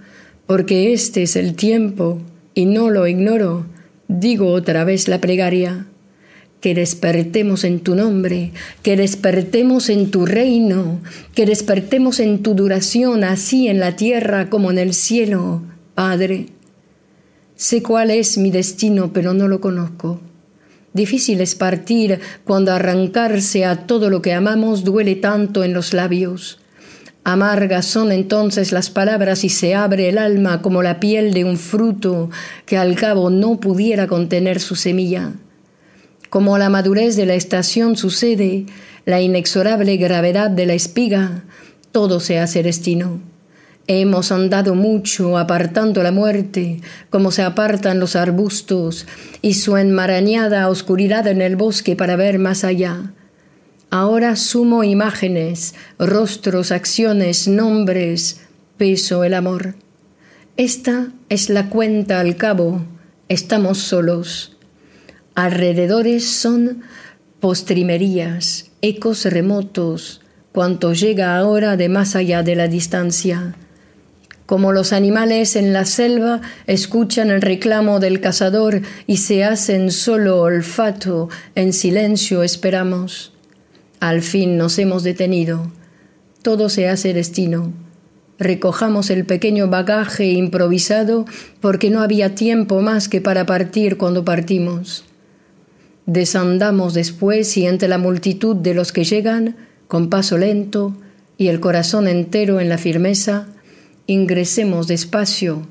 porque 0.46 0.92
este 0.92 1.24
es 1.24 1.38
el 1.38 1.56
tiempo 1.56 2.20
y 2.54 2.66
no 2.66 2.90
lo 2.90 3.08
ignoro, 3.08 3.66
digo 4.10 4.52
otra 4.52 4.84
vez 4.84 5.08
la 5.08 5.22
plegaria, 5.22 5.86
que 6.60 6.76
despertemos 6.76 7.64
en 7.64 7.80
tu 7.80 7.96
nombre, 7.96 8.52
que 8.84 8.98
despertemos 8.98 9.90
en 9.90 10.12
tu 10.12 10.26
reino, 10.26 11.00
que 11.34 11.46
despertemos 11.46 12.20
en 12.20 12.44
tu 12.44 12.54
duración, 12.54 13.24
así 13.24 13.70
en 13.70 13.80
la 13.80 13.96
tierra 13.96 14.50
como 14.50 14.72
en 14.72 14.78
el 14.80 14.94
cielo, 14.94 15.62
Padre. 15.96 16.48
Sé 17.56 17.82
cuál 17.82 18.12
es 18.12 18.38
mi 18.38 18.52
destino, 18.52 19.14
pero 19.14 19.34
no 19.34 19.48
lo 19.48 19.62
conozco. 19.62 20.20
Difícil 20.94 21.40
es 21.40 21.56
partir 21.56 22.20
cuando 22.44 22.74
arrancarse 22.74 23.64
a 23.64 23.86
todo 23.86 24.10
lo 24.10 24.22
que 24.22 24.34
amamos 24.34 24.84
duele 24.84 25.16
tanto 25.16 25.64
en 25.64 25.74
los 25.74 25.94
labios. 25.94 26.60
Amargas 27.24 27.86
son 27.86 28.12
entonces 28.12 28.72
las 28.72 28.90
palabras 28.90 29.44
y 29.44 29.50
se 29.50 29.76
abre 29.76 30.10
el 30.10 30.18
alma 30.18 30.62
como 30.62 30.82
la 30.82 31.00
piel 31.00 31.34
de 31.34 31.44
un 31.44 31.58
fruto 31.58 32.30
que 32.66 32.78
al 32.78 32.96
cabo 32.96 33.30
no 33.30 33.60
pudiera 33.60 34.08
contener 34.08 34.60
su 34.60 34.76
semilla. 34.76 35.34
Como 36.30 36.58
la 36.58 36.70
madurez 36.70 37.16
de 37.16 37.26
la 37.26 37.36
estación 37.36 37.98
sucede, 37.98 38.66
la 39.06 39.22
inexorable 39.22 39.98
gravedad 39.98 40.50
de 40.50 40.66
la 40.66 40.74
espiga, 40.74 41.44
todo 41.92 42.20
se 42.20 42.40
hace 42.40 42.64
destino. 42.64 43.20
Hemos 43.88 44.32
andado 44.32 44.76
mucho 44.76 45.40
apartando 45.40 46.04
la 46.04 46.12
muerte, 46.12 46.80
como 47.10 47.32
se 47.32 47.42
apartan 47.42 48.00
los 48.00 48.16
arbustos, 48.16 49.08
y 49.42 49.56
su 49.56 49.78
enmarañada 49.78 50.70
oscuridad 50.70 51.26
en 51.26 51.42
el 51.42 51.56
bosque 51.56 51.96
para 51.96 52.16
ver 52.16 52.38
más 52.38 52.64
allá. 52.64 53.12
Ahora 53.92 54.36
sumo 54.36 54.84
imágenes, 54.84 55.74
rostros, 55.98 56.72
acciones, 56.72 57.48
nombres, 57.48 58.42
peso 58.78 59.24
el 59.24 59.34
amor. 59.34 59.74
Esta 60.58 61.08
es 61.30 61.50
la 61.50 61.70
cuenta 61.70 62.20
al 62.20 62.36
cabo, 62.36 62.84
estamos 63.30 63.80
solos. 63.80 64.58
Alrededores 65.34 66.30
son 66.30 66.84
postrimerías, 67.40 68.70
ecos 68.84 69.26
remotos, 69.26 70.22
cuanto 70.52 70.94
llega 70.94 71.36
ahora 71.38 71.76
de 71.76 71.90
más 71.90 72.16
allá 72.16 72.44
de 72.44 72.56
la 72.56 72.68
distancia. 72.68 73.56
Como 74.46 74.72
los 74.72 74.94
animales 74.94 75.56
en 75.56 75.74
la 75.74 75.86
selva 75.86 76.42
escuchan 76.68 77.32
el 77.32 77.42
reclamo 77.42 78.00
del 78.00 78.22
cazador 78.22 78.84
y 79.08 79.18
se 79.18 79.44
hacen 79.44 79.90
solo 79.90 80.42
olfato, 80.42 81.30
en 81.56 81.74
silencio 81.74 82.44
esperamos. 82.44 83.34
Al 84.00 84.22
fin 84.22 84.58
nos 84.58 84.80
hemos 84.80 85.04
detenido. 85.04 85.72
Todo 86.42 86.70
se 86.70 86.88
hace 86.88 87.14
destino. 87.14 87.74
Recojamos 88.38 89.10
el 89.10 89.26
pequeño 89.26 89.68
bagaje 89.68 90.28
improvisado 90.28 91.26
porque 91.60 91.90
no 91.90 92.02
había 92.02 92.34
tiempo 92.34 92.80
más 92.82 93.10
que 93.10 93.20
para 93.20 93.46
partir 93.46 93.98
cuando 93.98 94.24
partimos. 94.24 95.04
Desandamos 96.06 96.94
después 96.94 97.58
y 97.58 97.66
entre 97.66 97.90
la 97.90 97.98
multitud 97.98 98.56
de 98.56 98.74
los 98.74 98.94
que 98.94 99.04
llegan, 99.04 99.58
con 99.90 100.10
paso 100.10 100.38
lento 100.38 100.96
y 101.38 101.50
el 101.50 101.60
corazón 101.60 102.08
entero 102.08 102.62
en 102.62 102.70
la 102.70 102.78
firmeza, 102.78 103.48
ingresemos 104.08 104.88
despacio 104.88 105.68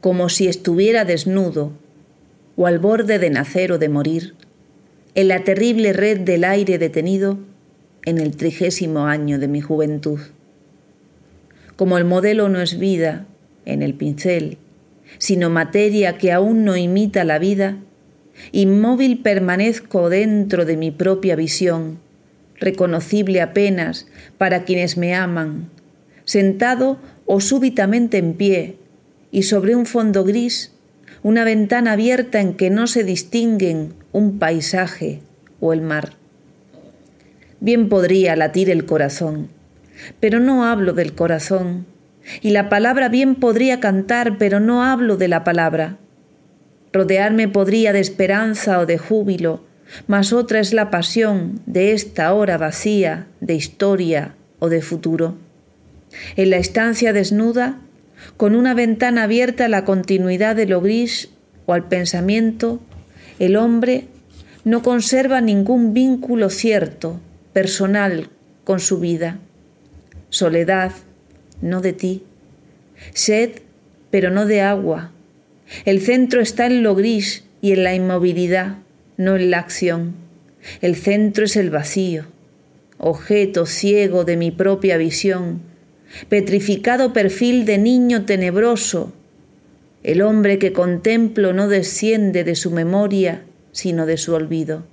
Como 0.02 0.30
si 0.30 0.48
estuviera 0.48 1.04
desnudo 1.04 1.72
o 2.56 2.68
al 2.68 2.78
borde 2.80 3.18
de 3.18 3.32
nacer 3.32 3.72
o 3.72 3.80
de 3.80 3.90
morir, 3.90 4.36
en 5.16 5.30
la 5.30 5.44
terrible 5.44 5.94
red 5.94 6.20
del 6.20 6.44
aire 6.44 6.78
detenido 6.78 7.40
en 8.06 8.20
el 8.20 8.36
trigésimo 8.36 9.08
año 9.08 9.40
de 9.40 9.48
mi 9.48 9.62
juventud. 9.62 10.20
Como 11.76 11.98
el 11.98 12.06
modelo 12.06 12.50
no 12.50 12.62
es 12.62 12.78
vida 12.78 13.26
en 13.66 13.82
el 13.82 13.96
pincel, 13.96 14.60
sino 15.18 15.50
materia 15.50 16.18
que 16.18 16.32
aún 16.32 16.66
no 16.66 16.78
imita 16.78 17.24
la 17.24 17.40
vida, 17.40 17.78
Inmóvil 18.52 19.22
permanezco 19.22 20.10
dentro 20.10 20.66
de 20.66 20.78
mi 20.78 20.92
propia 20.92 21.36
visión, 21.36 22.00
reconocible 22.60 23.42
apenas 23.42 24.08
para 24.38 24.64
quienes 24.64 24.98
me 24.98 25.14
aman, 25.14 25.70
sentado 26.26 27.00
o 27.26 27.40
súbitamente 27.40 28.18
en 28.18 28.34
pie, 28.34 28.78
y 29.32 29.44
sobre 29.44 29.76
un 29.76 29.86
fondo 29.86 30.24
gris, 30.24 30.72
una 31.24 31.44
ventana 31.44 31.94
abierta 31.94 32.40
en 32.40 32.54
que 32.54 32.70
no 32.70 32.88
se 32.88 33.04
distinguen 33.04 33.94
un 34.12 34.38
paisaje 34.38 35.22
o 35.60 35.74
el 35.74 35.82
mar. 35.82 36.14
Bien 37.60 37.90
podría 37.90 38.36
latir 38.36 38.70
el 38.70 38.86
corazón, 38.86 39.50
pero 40.20 40.40
no 40.40 40.66
hablo 40.66 40.94
del 40.94 41.14
corazón, 41.14 41.86
y 42.42 42.52
la 42.52 42.70
palabra 42.70 43.10
bien 43.10 43.36
podría 43.36 43.80
cantar, 43.80 44.38
pero 44.38 44.60
no 44.60 44.84
hablo 44.84 45.18
de 45.18 45.28
la 45.28 45.44
palabra. 45.44 45.98
Rodearme 46.96 47.50
podría 47.50 47.92
de 47.92 48.00
esperanza 48.00 48.80
o 48.80 48.86
de 48.86 48.98
júbilo, 48.98 49.66
mas 50.08 50.32
otra 50.32 50.62
es 50.62 50.72
la 50.72 50.90
pasión 50.90 51.60
de 51.66 51.92
esta 51.92 52.34
hora 52.34 52.58
vacía 52.58 53.28
de 53.42 53.54
historia 53.54 54.36
o 54.60 54.70
de 54.70 54.82
futuro. 54.82 55.36
En 56.38 56.52
la 56.52 56.56
estancia 56.56 57.12
desnuda, 57.12 57.80
con 58.38 58.56
una 58.56 58.74
ventana 58.74 59.24
abierta 59.24 59.66
a 59.66 59.68
la 59.68 59.84
continuidad 59.84 60.56
de 60.56 60.68
lo 60.68 60.80
gris 60.80 61.32
o 61.66 61.74
al 61.74 61.86
pensamiento, 61.90 62.80
el 63.40 63.58
hombre 63.58 64.08
no 64.64 64.82
conserva 64.82 65.42
ningún 65.42 65.94
vínculo 65.94 66.50
cierto, 66.50 67.20
personal, 67.52 68.30
con 68.64 68.80
su 68.80 69.02
vida. 69.02 69.40
Soledad, 70.30 70.94
no 71.62 71.82
de 71.82 71.92
ti. 71.92 72.24
Sed, 73.14 73.64
pero 74.12 74.32
no 74.32 74.46
de 74.46 74.62
agua. 74.62 75.12
El 75.86 76.02
centro 76.02 76.42
está 76.42 76.66
en 76.66 76.84
lo 76.84 76.96
gris 76.96 77.44
y 77.62 77.72
en 77.72 77.84
la 77.84 77.96
inmovilidad, 77.96 78.78
no 79.18 79.36
en 79.36 79.52
la 79.52 79.60
acción. 79.60 80.16
El 80.82 80.96
centro 80.96 81.46
es 81.46 81.56
el 81.56 81.70
vacío, 81.70 82.26
objeto 82.98 83.66
ciego 83.66 84.26
de 84.26 84.38
mi 84.38 84.52
propia 84.52 84.98
visión, 84.98 85.62
petrificado 86.30 87.14
perfil 87.14 87.66
de 87.66 87.78
niño 87.78 88.26
tenebroso. 88.26 89.14
El 90.04 90.22
hombre 90.22 90.60
que 90.60 90.74
contemplo 90.74 91.54
no 91.54 91.68
desciende 91.68 92.44
de 92.44 92.56
su 92.56 92.72
memoria, 92.72 93.44
sino 93.72 94.06
de 94.06 94.18
su 94.18 94.34
olvido. 94.34 94.86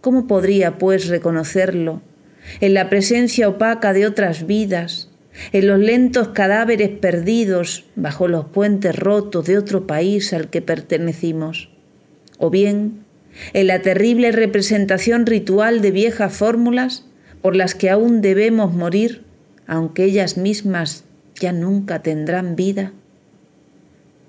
¿Cómo 0.00 0.26
podría, 0.26 0.78
pues, 0.78 1.08
reconocerlo 1.08 2.00
en 2.60 2.74
la 2.74 2.88
presencia 2.88 3.48
opaca 3.48 3.92
de 3.92 4.06
otras 4.06 4.46
vidas, 4.46 5.08
en 5.52 5.66
los 5.66 5.78
lentos 5.78 6.28
cadáveres 6.28 6.90
perdidos 6.90 7.84
bajo 7.96 8.28
los 8.28 8.46
puentes 8.46 8.96
rotos 8.96 9.46
de 9.46 9.58
otro 9.58 9.86
país 9.86 10.32
al 10.32 10.50
que 10.50 10.62
pertenecimos, 10.62 11.70
o 12.38 12.50
bien 12.50 13.04
en 13.54 13.66
la 13.66 13.80
terrible 13.80 14.30
representación 14.32 15.26
ritual 15.26 15.80
de 15.80 15.90
viejas 15.90 16.34
fórmulas 16.34 17.06
por 17.40 17.56
las 17.56 17.74
que 17.74 17.90
aún 17.90 18.20
debemos 18.20 18.74
morir, 18.74 19.22
aunque 19.66 20.04
ellas 20.04 20.36
mismas 20.36 21.04
ya 21.40 21.52
nunca 21.52 22.02
tendrán 22.02 22.56
vida. 22.56 22.92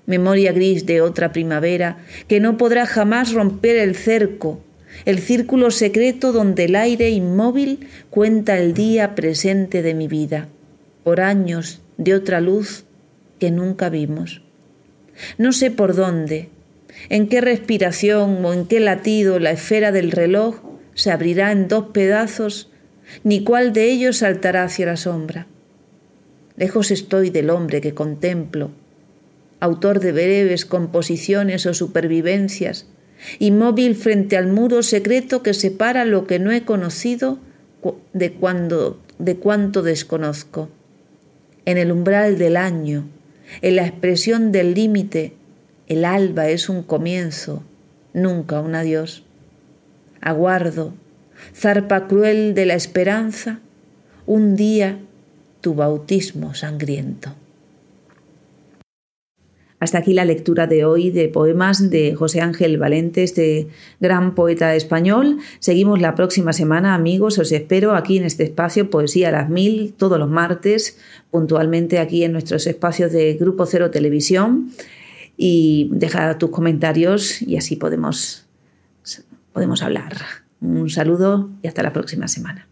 Memoria 0.06 0.52
gris 0.52 0.86
de 0.86 1.00
otra 1.00 1.32
primavera 1.32 1.98
que 2.28 2.40
no 2.40 2.56
podrá 2.56 2.86
jamás 2.86 3.32
romper 3.32 3.76
el 3.76 3.94
cerco, 3.94 4.60
el 5.04 5.18
círculo 5.18 5.70
secreto 5.70 6.32
donde 6.32 6.64
el 6.64 6.76
aire 6.76 7.10
inmóvil 7.10 7.88
cuenta 8.10 8.58
el 8.58 8.74
día 8.74 9.14
presente 9.14 9.82
de 9.82 9.94
mi 9.94 10.08
vida 10.08 10.48
por 11.04 11.20
años 11.20 11.82
de 11.98 12.14
otra 12.14 12.40
luz 12.40 12.84
que 13.38 13.50
nunca 13.50 13.90
vimos. 13.90 14.42
No 15.38 15.52
sé 15.52 15.70
por 15.70 15.94
dónde, 15.94 16.48
en 17.08 17.28
qué 17.28 17.40
respiración 17.40 18.44
o 18.44 18.52
en 18.52 18.66
qué 18.66 18.80
latido 18.80 19.38
la 19.38 19.50
esfera 19.50 19.92
del 19.92 20.10
reloj 20.10 20.60
se 20.94 21.10
abrirá 21.10 21.52
en 21.52 21.68
dos 21.68 21.86
pedazos, 21.92 22.70
ni 23.22 23.44
cuál 23.44 23.72
de 23.72 23.90
ellos 23.90 24.18
saltará 24.18 24.64
hacia 24.64 24.86
la 24.86 24.96
sombra. 24.96 25.46
Lejos 26.56 26.90
estoy 26.90 27.30
del 27.30 27.50
hombre 27.50 27.80
que 27.80 27.94
contemplo, 27.94 28.70
autor 29.60 30.00
de 30.00 30.12
breves 30.12 30.64
composiciones 30.64 31.66
o 31.66 31.74
supervivencias, 31.74 32.86
inmóvil 33.38 33.94
frente 33.94 34.36
al 34.36 34.46
muro 34.46 34.82
secreto 34.82 35.42
que 35.42 35.54
separa 35.54 36.04
lo 36.04 36.26
que 36.26 36.38
no 36.38 36.50
he 36.50 36.64
conocido 36.64 37.38
de, 38.12 38.32
cuando, 38.32 39.00
de 39.18 39.36
cuanto 39.36 39.82
desconozco 39.82 40.70
en 41.64 41.78
el 41.78 41.92
umbral 41.92 42.38
del 42.38 42.56
año, 42.56 43.06
en 43.62 43.76
la 43.76 43.86
expresión 43.86 44.52
del 44.52 44.74
límite, 44.74 45.34
el 45.86 46.04
alba 46.04 46.48
es 46.48 46.68
un 46.68 46.82
comienzo, 46.82 47.62
nunca 48.12 48.60
un 48.60 48.74
adiós. 48.74 49.24
Aguardo, 50.20 50.94
zarpa 51.54 52.06
cruel 52.06 52.54
de 52.54 52.66
la 52.66 52.74
esperanza, 52.74 53.60
un 54.26 54.56
día 54.56 54.98
tu 55.60 55.74
bautismo 55.74 56.54
sangriento. 56.54 57.34
Hasta 59.84 59.98
aquí 59.98 60.14
la 60.14 60.24
lectura 60.24 60.66
de 60.66 60.86
hoy 60.86 61.10
de 61.10 61.28
poemas 61.28 61.90
de 61.90 62.14
José 62.14 62.40
Ángel 62.40 62.78
Valente, 62.78 63.22
este 63.22 63.68
gran 64.00 64.34
poeta 64.34 64.74
español. 64.74 65.40
Seguimos 65.58 66.00
la 66.00 66.14
próxima 66.14 66.54
semana, 66.54 66.94
amigos. 66.94 67.38
Os 67.38 67.52
espero 67.52 67.94
aquí 67.94 68.16
en 68.16 68.24
este 68.24 68.44
espacio 68.44 68.88
Poesía 68.88 69.28
a 69.28 69.32
las 69.32 69.50
Mil, 69.50 69.92
todos 69.92 70.18
los 70.18 70.30
martes, 70.30 70.96
puntualmente 71.30 71.98
aquí 71.98 72.24
en 72.24 72.32
nuestros 72.32 72.66
espacios 72.66 73.12
de 73.12 73.34
Grupo 73.34 73.66
Cero 73.66 73.90
Televisión. 73.90 74.70
Y 75.36 75.90
deja 75.92 76.38
tus 76.38 76.48
comentarios 76.48 77.42
y 77.42 77.58
así 77.58 77.76
podemos, 77.76 78.46
podemos 79.52 79.82
hablar. 79.82 80.16
Un 80.62 80.88
saludo 80.88 81.50
y 81.60 81.68
hasta 81.68 81.82
la 81.82 81.92
próxima 81.92 82.26
semana. 82.26 82.68